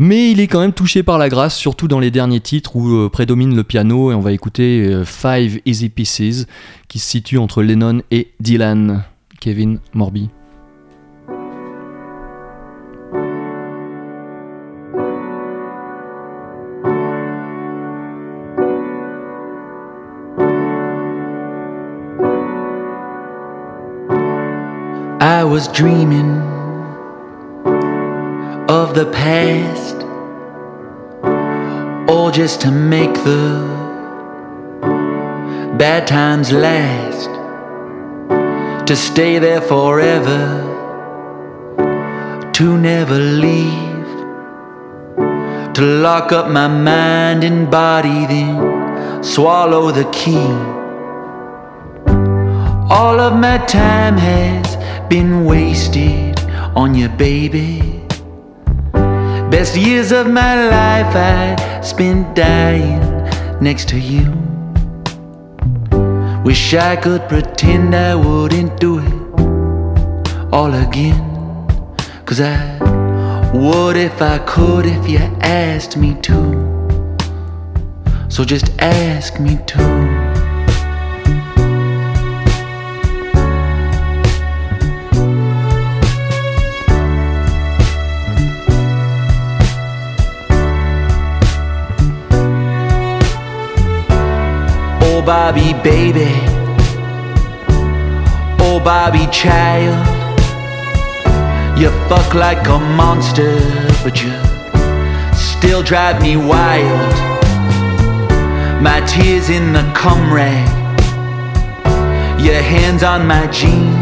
Mais 0.00 0.32
il 0.32 0.40
est 0.40 0.48
quand 0.48 0.58
même 0.58 0.72
touché 0.72 1.04
par 1.04 1.18
la 1.18 1.28
grâce, 1.28 1.54
surtout 1.54 1.86
dans 1.86 2.00
les 2.00 2.10
derniers 2.10 2.40
titres 2.40 2.74
où 2.74 2.96
euh, 2.96 3.08
prédomine 3.08 3.54
le 3.54 3.62
piano 3.62 4.10
et 4.10 4.14
on 4.16 4.20
va 4.20 4.32
écouter 4.32 4.88
euh, 4.88 5.04
Five 5.04 5.60
Easy 5.64 5.88
Pieces 5.88 6.48
qui 6.88 6.98
se 6.98 7.08
situe 7.08 7.38
entre 7.38 7.62
Lennon 7.62 8.02
et 8.10 8.32
Dylan. 8.40 9.04
Kevin 9.38 9.78
Morby. 9.92 10.30
Was 25.54 25.68
dreaming 25.68 26.32
of 28.68 28.92
the 28.96 29.08
past, 29.12 29.94
all 32.10 32.32
just 32.32 32.60
to 32.60 32.72
make 32.72 33.14
the 33.22 33.62
bad 35.78 36.08
times 36.08 36.50
last, 36.50 37.30
to 38.88 38.96
stay 38.96 39.38
there 39.38 39.60
forever, 39.60 40.42
to 42.52 42.76
never 42.76 43.16
leave, 43.16 44.08
to 45.72 45.82
lock 46.02 46.32
up 46.32 46.50
my 46.50 46.66
mind 46.66 47.44
and 47.44 47.70
body, 47.70 48.26
then 48.26 49.22
swallow 49.22 49.92
the 49.92 50.10
key. 50.10 50.83
All 52.90 53.18
of 53.18 53.34
my 53.34 53.56
time 53.66 54.18
has 54.18 54.76
been 55.08 55.46
wasted 55.46 56.38
on 56.76 56.94
you, 56.94 57.08
baby. 57.08 58.04
Best 59.50 59.74
years 59.74 60.12
of 60.12 60.26
my 60.26 60.68
life 60.68 61.16
I 61.16 61.80
spent 61.80 62.36
dying 62.36 63.00
next 63.58 63.88
to 63.88 63.98
you. 63.98 64.30
Wish 66.44 66.74
I 66.74 66.96
could 66.96 67.26
pretend 67.26 67.94
I 67.94 68.14
wouldn't 68.14 68.78
do 68.78 68.98
it 68.98 70.52
all 70.52 70.74
again. 70.74 71.24
Cause 72.26 72.42
I 72.42 72.78
would 73.54 73.96
if 73.96 74.20
I 74.20 74.38
could 74.40 74.84
if 74.84 75.08
you 75.08 75.20
asked 75.40 75.96
me 75.96 76.20
to. 76.20 76.36
So 78.28 78.44
just 78.44 78.78
ask 78.78 79.40
me 79.40 79.58
to. 79.68 80.13
Bobby, 95.24 95.72
baby. 95.82 96.28
Oh, 98.60 98.78
Bobby, 98.84 99.26
child. 99.32 99.96
You 101.78 101.88
fuck 102.10 102.34
like 102.34 102.66
a 102.68 102.78
monster, 102.78 103.56
but 104.04 104.22
you 104.22 104.30
still 105.34 105.82
drive 105.82 106.20
me 106.20 106.36
wild. 106.36 107.14
My 108.82 109.00
tears 109.06 109.48
in 109.48 109.72
the 109.72 109.90
cum 109.96 110.30
rag. 110.30 110.68
Your 112.38 112.60
hands 112.60 113.02
on 113.02 113.26
my 113.26 113.46
jeans. 113.46 113.96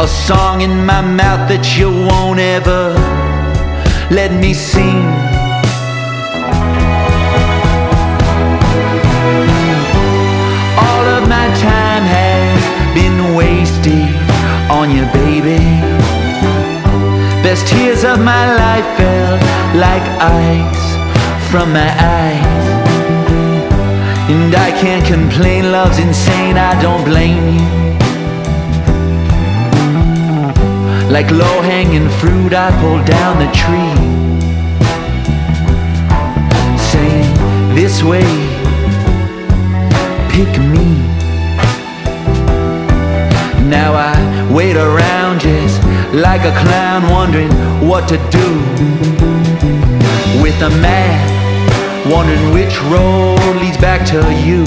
A 0.00 0.06
song 0.06 0.60
in 0.60 0.86
my 0.86 1.00
mouth 1.00 1.48
that 1.48 1.76
you 1.76 1.90
won't 1.90 2.38
ever 2.38 2.94
let 4.08 4.30
me 4.40 4.54
sing. 4.54 5.25
Been 12.96 13.34
wasted 13.34 14.08
on 14.70 14.90
you, 14.90 15.04
baby. 15.12 15.60
Best 17.44 17.68
tears 17.68 18.04
of 18.04 18.18
my 18.32 18.44
life 18.64 18.88
fell 18.96 19.34
like 19.86 20.06
ice 20.18 20.86
from 21.50 21.74
my 21.74 21.90
eyes. 22.20 22.66
And 24.32 24.54
I 24.54 24.70
can't 24.80 25.04
complain, 25.04 25.72
love's 25.72 25.98
insane, 25.98 26.56
I 26.56 26.72
don't 26.80 27.04
blame 27.04 27.44
you. 27.56 27.66
Like 31.16 31.30
low 31.30 31.56
hanging 31.72 32.08
fruit, 32.18 32.52
I 32.54 32.68
pull 32.80 33.00
down 33.16 33.34
the 33.44 33.50
tree. 33.62 33.96
Saying, 36.90 37.28
This 37.74 38.02
way, 38.02 38.28
pick 40.32 40.52
me. 40.72 41.15
Now 43.68 43.94
I 43.94 44.14
wait 44.54 44.76
around 44.76 45.40
just 45.40 45.82
like 46.14 46.42
a 46.42 46.54
clown, 46.62 47.10
wondering 47.10 47.50
what 47.86 48.06
to 48.08 48.16
do 48.30 48.48
with 50.40 50.54
a 50.62 50.70
map, 50.80 52.06
wondering 52.08 52.54
which 52.54 52.80
road 52.82 53.56
leads 53.56 53.76
back 53.78 54.06
to 54.06 54.20
you. 54.46 54.62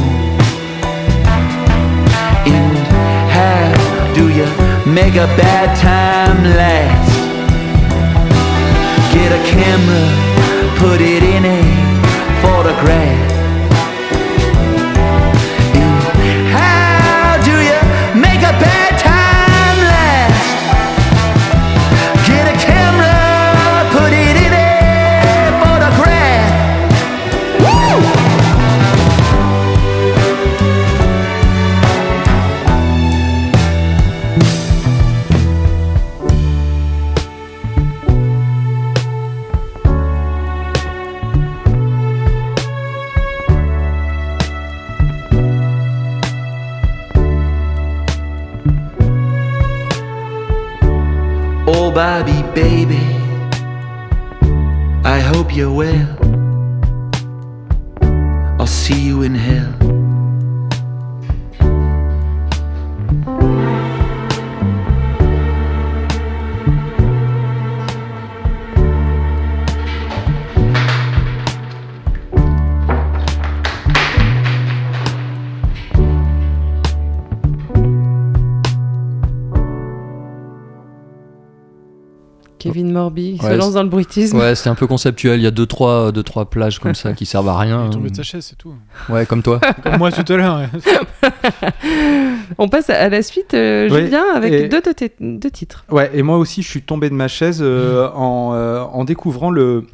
And 2.43 2.78
how 3.32 4.14
do 4.14 4.28
you 4.28 4.45
make 4.91 5.16
a 5.16 5.28
bad 5.39 5.78
time 5.80 6.43
last? 6.60 7.16
Get 9.14 9.32
a 9.32 9.41
camera, 9.47 10.78
put 10.78 11.00
it 11.00 11.24
in 11.24 11.45
a 11.45 11.62
photograph. 12.41 13.28
Bobby, 52.00 52.43
baby, 52.56 53.04
I 55.04 55.20
hope 55.20 55.54
you're 55.54 55.70
well. 55.70 56.16
I'll 58.58 58.66
see 58.66 59.02
you 59.02 59.24
in 59.24 59.36
hell. 59.36 59.78
Morby 83.00 83.38
se 83.41 83.54
lance 83.56 83.68
c'est- 83.70 83.74
dans 83.74 83.84
le 83.84 83.89
bruitisme. 83.89 84.38
Ouais, 84.38 84.56
c'était 84.56 84.70
un 84.70 84.76
peu 84.76 84.88
conceptuel. 84.88 85.39
Il 85.39 85.43
y 85.43 85.47
a 85.47 85.52
deux 85.52 85.66
trois, 85.66 86.12
deux, 86.12 86.24
trois 86.24 86.50
plages 86.50 86.80
comme 86.80 86.95
ça 86.95 87.14
qui 87.14 87.26
servent 87.26 87.50
à 87.50 87.58
rien. 87.58 87.84
Il 87.86 87.88
est 87.88 87.93
tombé 87.93 88.10
de 88.10 88.16
sa 88.16 88.24
chaise, 88.24 88.45
c'est 88.50 88.58
tout. 88.58 88.74
Ouais, 89.10 89.26
comme 89.26 89.41
toi. 89.43 89.60
Comme 89.84 89.97
moi 89.97 90.12
tout 90.12 90.32
à 90.32 90.36
l'heure. 90.38 90.62
On 92.58 92.68
passe 92.68 92.89
à 92.89 93.10
la 93.10 93.22
suite, 93.22 93.54
euh, 93.54 93.89
Julien, 93.89 94.24
avec 94.36 94.54
et- 94.54 94.68
deux, 94.68 94.82
deux 95.20 95.52
titres. 95.52 95.86
Ouais, 95.89 96.10
et 96.14 96.22
moi 96.24 96.38
aussi, 96.38 96.62
je 96.62 96.70
suis 96.70 96.82
tombé 96.82 97.10
de 97.10 97.16
ma 97.16 97.28
chaise 97.28 97.60
euh, 97.62 98.10
en, 98.16 98.52
euh, 98.54 98.82
en 98.82 99.04
découvrant 99.06 99.52
le, 99.52 99.86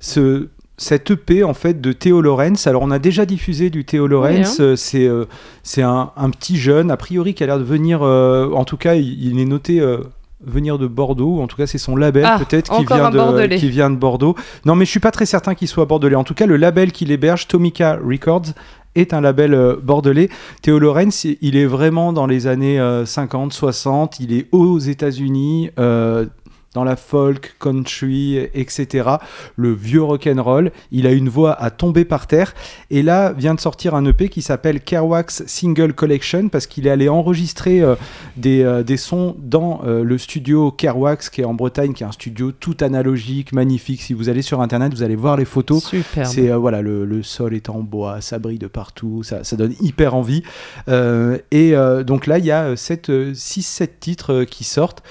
ce, 0.00 0.48
cette 0.76 1.10
EP 1.10 1.42
en 1.44 1.54
fait 1.54 1.80
de 1.80 1.92
Théo 1.92 2.20
Lorenz. 2.20 2.66
Alors, 2.68 2.82
on 2.82 2.90
a 2.90 2.98
déjà 2.98 3.26
diffusé 3.26 3.70
du 3.70 3.84
Théo 3.84 4.06
Lorenz. 4.06 4.56
Oui, 4.60 4.64
hein. 4.66 4.74
C'est 4.76 5.06
euh, 5.06 5.24
c'est 5.62 5.82
un, 5.82 6.12
un 6.16 6.30
petit 6.30 6.56
jeune, 6.56 6.90
a 6.90 6.96
priori, 6.96 7.34
qui 7.34 7.42
a 7.42 7.46
l'air 7.46 7.58
de 7.58 7.64
venir. 7.64 8.00
euh, 8.02 8.50
en 8.52 8.64
tout 8.64 8.76
cas, 8.76 8.94
il, 8.94 9.24
il 9.26 9.40
est 9.40 9.44
noté. 9.46 9.80
euh, 9.80 9.98
venir 10.40 10.78
de 10.78 10.86
Bordeaux, 10.86 11.36
ou 11.36 11.40
en 11.40 11.46
tout 11.46 11.56
cas 11.56 11.66
c'est 11.66 11.78
son 11.78 11.96
label 11.96 12.24
Ah, 12.26 12.38
peut-être 12.38 12.76
qui 12.76 12.84
vient 12.84 13.10
de 13.10 13.56
qui 13.56 13.68
vient 13.70 13.90
de 13.90 13.96
Bordeaux. 13.96 14.36
Non 14.64 14.74
mais 14.74 14.84
je 14.84 14.90
suis 14.90 15.00
pas 15.00 15.10
très 15.10 15.26
certain 15.26 15.54
qu'il 15.54 15.68
soit 15.68 15.84
bordelais. 15.84 16.14
En 16.14 16.24
tout 16.24 16.34
cas 16.34 16.46
le 16.46 16.56
label 16.56 16.92
qu'il 16.92 17.10
héberge, 17.10 17.48
Tomica 17.48 17.98
Records, 18.04 18.54
est 18.94 19.14
un 19.14 19.20
label 19.20 19.54
euh, 19.54 19.76
bordelais. 19.82 20.28
Théo 20.62 20.78
Lorenz, 20.78 21.26
il 21.40 21.56
est 21.56 21.66
vraiment 21.66 22.12
dans 22.12 22.26
les 22.26 22.46
années 22.46 22.80
euh, 22.80 23.06
50, 23.06 23.52
60. 23.52 24.20
Il 24.20 24.32
est 24.32 24.48
aux 24.52 24.78
États-Unis, 24.78 25.70
euh, 25.78 26.26
dans 26.74 26.84
la 26.84 26.96
folk, 26.96 27.56
country, 27.58 28.36
etc. 28.54 29.08
Le 29.56 29.72
vieux 29.72 30.02
rock 30.02 30.26
and 30.26 30.42
roll. 30.42 30.70
Il 30.92 31.06
a 31.06 31.12
une 31.12 31.28
voix 31.28 31.52
à 31.52 31.70
tomber 31.70 32.04
par 32.04 32.26
terre. 32.26 32.54
Et 32.90 33.02
là 33.02 33.32
vient 33.32 33.54
de 33.54 33.60
sortir 33.60 33.94
un 33.94 34.04
EP 34.04 34.28
qui 34.28 34.42
s'appelle 34.42 34.80
Kerwax 34.80 35.44
Single 35.46 35.92
Collection 35.94 36.48
parce 36.48 36.66
qu'il 36.66 36.86
est 36.86 36.90
allé 36.90 37.08
enregistrer 37.08 37.80
euh, 37.80 37.94
des, 38.36 38.62
euh, 38.62 38.82
des 38.82 38.96
sons 38.96 39.34
dans 39.38 39.80
euh, 39.84 40.04
le 40.04 40.18
studio 40.18 40.70
Kerwax 40.70 41.30
qui 41.30 41.40
est 41.40 41.44
en 41.44 41.54
Bretagne, 41.54 41.92
qui 41.94 42.02
est 42.02 42.06
un 42.06 42.12
studio 42.12 42.52
tout 42.52 42.76
analogique, 42.80 43.52
magnifique. 43.52 44.02
Si 44.02 44.12
vous 44.12 44.28
allez 44.28 44.42
sur 44.42 44.60
internet, 44.60 44.92
vous 44.92 45.02
allez 45.02 45.16
voir 45.16 45.36
les 45.36 45.44
photos. 45.44 45.92
C'est 46.24 46.48
voilà, 46.50 46.82
le, 46.82 47.04
le 47.04 47.22
sol 47.22 47.54
est 47.54 47.68
en 47.68 47.80
bois, 47.80 48.20
ça 48.20 48.38
brille 48.38 48.58
de 48.58 48.66
partout, 48.66 49.22
ça, 49.22 49.44
ça 49.44 49.56
donne 49.56 49.74
hyper 49.80 50.14
envie. 50.14 50.42
Et 50.88 51.74
donc 52.04 52.26
là, 52.26 52.38
il 52.38 52.44
y 52.44 52.50
a 52.50 52.74
6-7 52.74 53.88
titres 54.00 54.44
qui 54.44 54.64
sortent. 54.64 55.02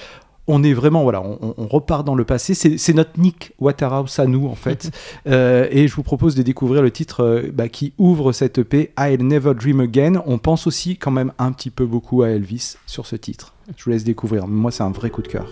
On 0.48 0.64
est 0.64 0.72
vraiment, 0.72 1.02
voilà, 1.02 1.22
on, 1.22 1.66
repart 1.68 2.04
dans 2.04 2.14
le 2.14 2.24
passé. 2.24 2.54
C'est 2.54 2.78
c'est 2.78 2.94
notre 2.94 3.18
Nick 3.18 3.52
Waterhouse 3.60 4.18
à 4.18 4.26
nous, 4.26 4.46
en 4.46 4.54
fait. 4.54 4.90
Euh, 5.26 5.66
et 5.70 5.88
je 5.88 5.94
vous 5.94 6.02
propose 6.02 6.34
de 6.34 6.42
découvrir 6.42 6.80
le 6.80 6.90
titre 6.90 7.22
euh, 7.22 7.50
bah, 7.52 7.68
qui 7.68 7.92
ouvre 7.98 8.32
cette 8.32 8.58
EP, 8.58 8.92
I'll 8.98 9.22
Never 9.26 9.54
Dream 9.54 9.80
Again. 9.80 10.22
On 10.26 10.38
pense 10.38 10.66
aussi 10.66 10.96
quand 10.96 11.10
même 11.10 11.32
un 11.38 11.52
petit 11.52 11.70
peu 11.70 11.84
beaucoup 11.86 12.22
à 12.22 12.30
Elvis 12.30 12.76
sur 12.86 13.06
ce 13.06 13.16
titre. 13.16 13.54
Je 13.76 13.84
vous 13.84 13.90
laisse 13.90 14.04
découvrir. 14.04 14.46
Moi, 14.46 14.70
c'est 14.70 14.82
un 14.82 14.90
vrai 14.90 15.10
coup 15.10 15.22
de 15.22 15.28
cœur. 15.28 15.48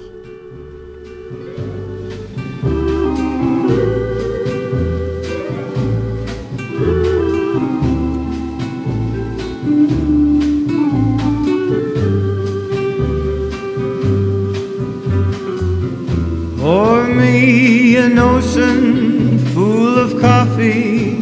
Pour 16.66 17.04
me, 17.06 17.96
an 17.96 18.18
ocean 18.18 19.38
full 19.54 19.96
of 20.04 20.20
coffee. 20.20 21.14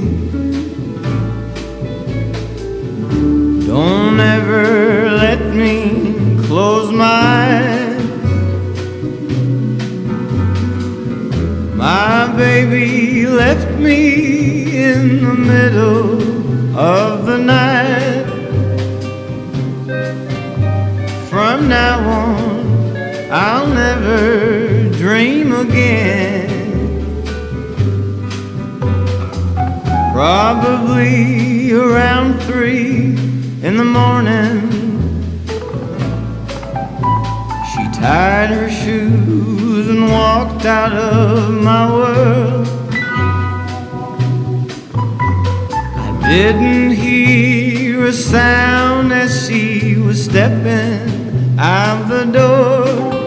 Don't 3.66 4.18
ever 4.20 5.10
let 5.10 5.42
me 5.54 6.38
close 6.46 6.90
my 6.90 7.04
eyes. 7.04 8.04
My 11.76 12.34
baby 12.38 13.26
left 13.26 13.70
me 13.78 14.82
in 14.82 15.22
the 15.26 15.34
middle 15.34 16.74
of 16.74 17.26
the 17.26 17.36
night. 17.36 18.24
From 21.28 21.68
now 21.68 21.98
on, 22.22 23.30
I'll 23.30 23.66
never 23.66 24.73
dream 25.04 25.52
again. 25.52 26.48
Probably 30.14 31.72
around 31.72 32.40
three 32.44 33.08
in 33.62 33.76
the 33.76 33.84
morning, 33.84 34.62
she 37.70 37.82
tied 38.00 38.48
her 38.48 38.70
shoes 38.70 39.90
and 39.90 40.10
walked 40.10 40.64
out 40.64 40.94
of 40.94 41.52
my 41.52 41.84
world. 41.92 42.66
I 46.06 46.28
didn't 46.30 46.92
hear 46.92 48.06
a 48.06 48.12
sound 48.14 49.12
as 49.12 49.46
she 49.46 49.96
was 49.96 50.24
stepping 50.24 51.58
out 51.58 52.08
the 52.08 52.24
door. 52.24 53.23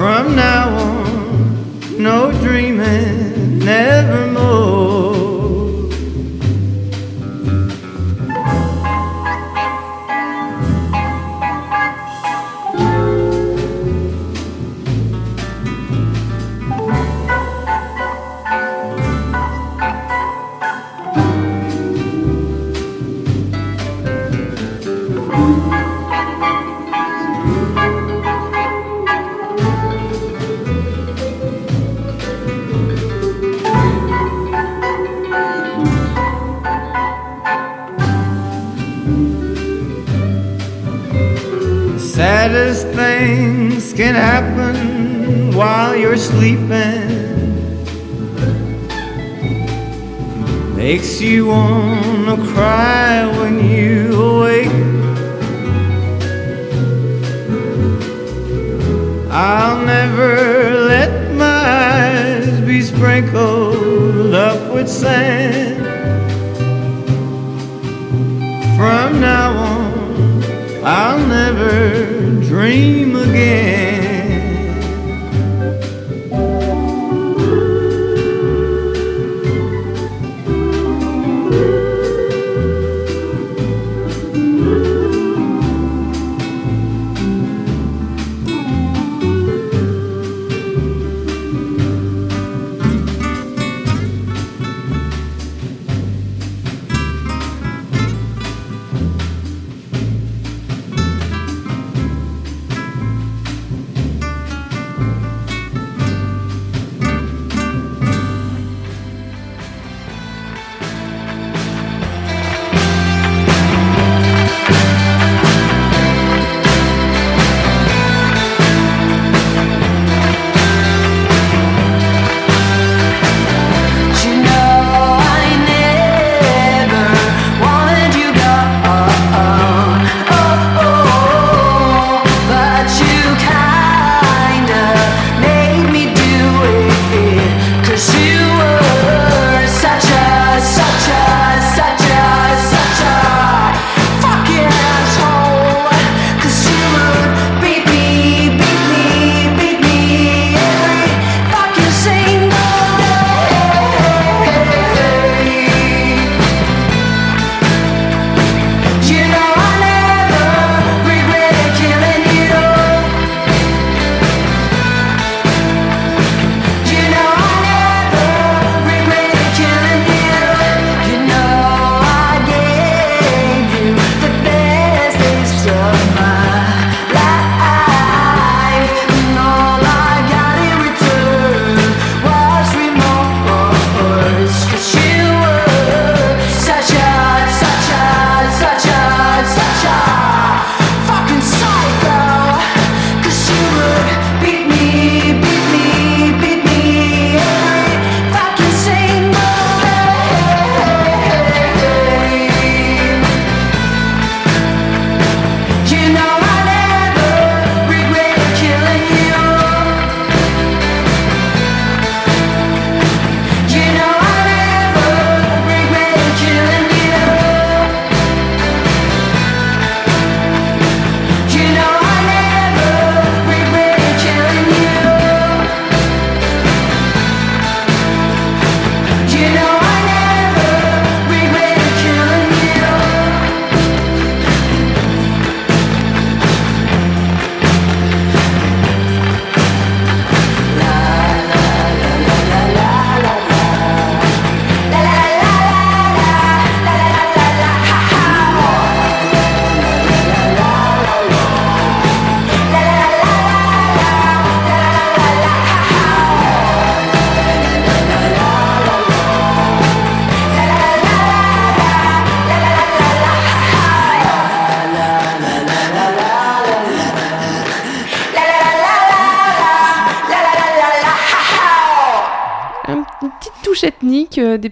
From 0.00 0.34
now 0.34 0.78
on, 0.78 2.02
no 2.02 2.32
dreaming, 2.40 3.58
nevermore. 3.58 4.69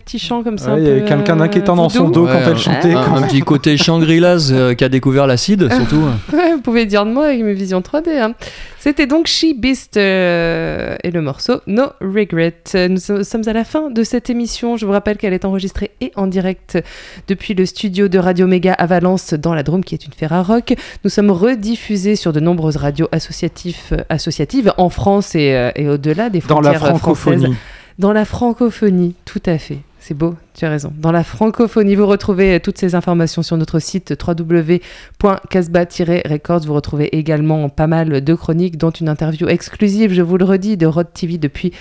Euh, 0.08 0.16
petits 0.16 0.18
chants 0.18 0.42
comme 0.42 0.58
ça. 0.58 0.74
Ouais, 0.74 0.80
il 0.80 0.86
y 0.86 0.90
avait 0.90 1.04
quelqu'un 1.04 1.34
euh, 1.36 1.40
d'inquiétant 1.40 1.76
dans 1.76 1.88
son 1.88 2.04
vaudou. 2.06 2.20
dos 2.22 2.26
quand 2.26 2.38
elle 2.50 2.58
chantait. 2.58 2.94
Un, 2.94 3.02
quand 3.04 3.16
un 3.16 3.22
petit 3.22 3.40
côté 3.40 3.76
Shangri-Las 3.76 4.50
euh, 4.50 4.74
qui 4.74 4.84
a 4.84 4.88
découvert 4.88 5.26
l'acide, 5.26 5.72
surtout. 5.72 6.02
Ouais, 6.32 6.52
vous 6.54 6.60
pouvez 6.60 6.86
dire 6.86 7.04
de 7.04 7.10
moi 7.12 7.26
avec 7.26 7.42
mes 7.42 7.54
visions 7.54 7.80
3D. 7.80 8.10
hein. 8.18 8.34
C'était 8.80 9.06
donc 9.06 9.26
She 9.26 9.46
Beast 9.56 9.96
euh, 9.96 10.96
et 11.02 11.10
le 11.10 11.20
morceau 11.20 11.60
No 11.66 11.86
Regret. 12.00 12.54
Euh, 12.74 12.88
Nous 12.88 12.98
so- 12.98 13.24
sommes 13.24 13.42
à 13.46 13.52
la 13.52 13.64
fin 13.64 13.90
de 13.90 14.02
cette 14.04 14.30
émission. 14.30 14.76
Je 14.76 14.86
vous 14.86 14.92
rappelle 14.92 15.16
qu'elle 15.16 15.32
est 15.34 15.44
enregistrée 15.44 15.90
et 16.00 16.12
en 16.16 16.26
direct 16.28 16.78
depuis 17.26 17.54
le 17.54 17.66
studio 17.66 18.06
de 18.08 18.18
Radio 18.18 18.46
Méga 18.46 18.72
à 18.74 18.86
Valence 18.86 19.34
dans 19.34 19.52
la 19.54 19.62
Drôme 19.64 19.82
qui 19.84 19.94
est 19.94 20.06
une 20.06 20.12
Ferrarock. 20.12 20.74
Nous 21.04 21.10
sommes 21.10 21.30
rediffusés 21.32 22.14
sur 22.16 22.32
de 22.32 22.40
nombreuses 22.40 22.76
radios 22.76 23.08
euh, 23.12 23.96
associatives 24.08 24.72
en 24.78 24.88
France 24.90 25.34
et, 25.34 25.52
euh, 25.54 25.70
et 25.74 25.88
au-delà 25.88 26.30
des 26.30 26.38
Dans 26.40 26.60
la 26.60 26.72
frontières 26.74 26.94
euh, 26.94 26.98
françaises. 26.98 27.22
francophonie. 27.24 27.56
Dans 27.98 28.12
la 28.12 28.24
francophonie, 28.24 29.14
tout 29.24 29.42
à 29.44 29.58
fait. 29.58 29.78
C'est 30.00 30.14
beau, 30.14 30.36
tu 30.58 30.64
as 30.64 30.70
raison. 30.70 30.92
Dans 30.98 31.12
la 31.12 31.22
francophonie, 31.22 31.94
vous 31.94 32.08
retrouvez 32.08 32.56
euh, 32.56 32.58
toutes 32.58 32.78
ces 32.78 32.96
informations 32.96 33.44
sur 33.44 33.56
notre 33.56 33.78
site 33.78 34.20
www.casbah-records. 34.26 36.66
Vous 36.66 36.74
retrouvez 36.74 37.16
également 37.16 37.68
pas 37.68 37.86
mal 37.86 38.24
de 38.24 38.34
chroniques, 38.34 38.76
dont 38.76 38.90
une 38.90 39.08
interview 39.08 39.46
exclusive, 39.46 40.12
je 40.12 40.20
vous 40.20 40.36
le 40.36 40.44
redis, 40.44 40.76
de 40.76 40.86
Rod 40.86 41.12
TV 41.14 41.38
depuis 41.38 41.72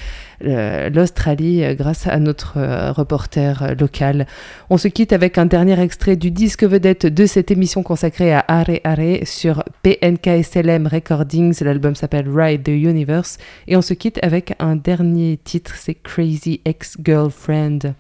euh, 0.45 0.91
l'Australie, 0.91 1.63
euh, 1.63 1.73
grâce 1.73 2.05
à 2.05 2.19
notre 2.19 2.59
reporter 2.91 3.73
local. 3.79 4.27
On 4.69 4.77
se 4.77 4.87
quitte 4.87 5.11
avec 5.11 5.39
un 5.39 5.47
dernier 5.47 5.81
extrait 5.81 6.15
du 6.15 6.29
disque 6.29 6.63
vedette 6.63 7.07
de 7.07 7.25
cette 7.25 7.49
émission 7.49 7.81
consacrée 7.81 8.31
à 8.31 8.45
Are 8.47 8.69
Are 8.83 8.99
sur 9.23 9.63
PNKSLM 9.81 10.85
Recordings. 10.85 11.63
L'album 11.63 11.95
s'appelle 11.95 12.29
Ride 12.29 12.61
the 12.61 12.69
Universe. 12.69 13.39
Et 13.67 13.75
on 13.75 13.81
se 13.81 13.95
quitte 13.95 14.19
avec 14.21 14.53
un 14.59 14.75
dernier 14.75 15.39
titre, 15.43 15.73
c'est 15.75 15.95
Crazy 15.95 16.61
Ex-Girlfriend. 16.63 17.95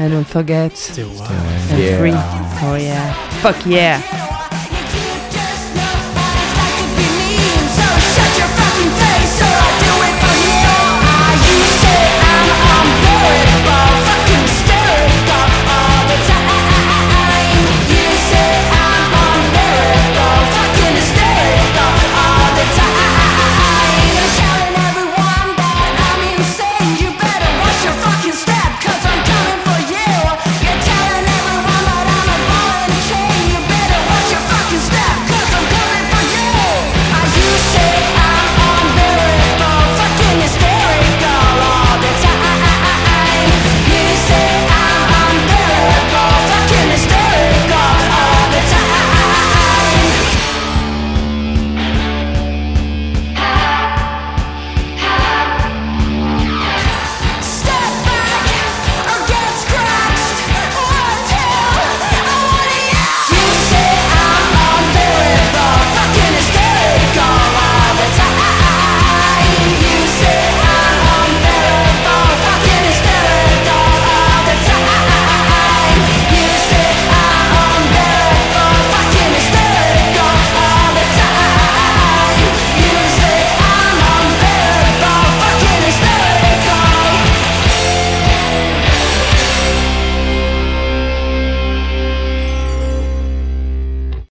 And 0.00 0.12
don't 0.12 0.24
forget, 0.26 0.72
I'm 0.96 1.78
Yeah. 1.80 1.98
free. 1.98 2.12
Oh 2.14 2.76
yeah. 2.80 3.12
Fuck 3.42 3.66
yeah. 3.66 4.27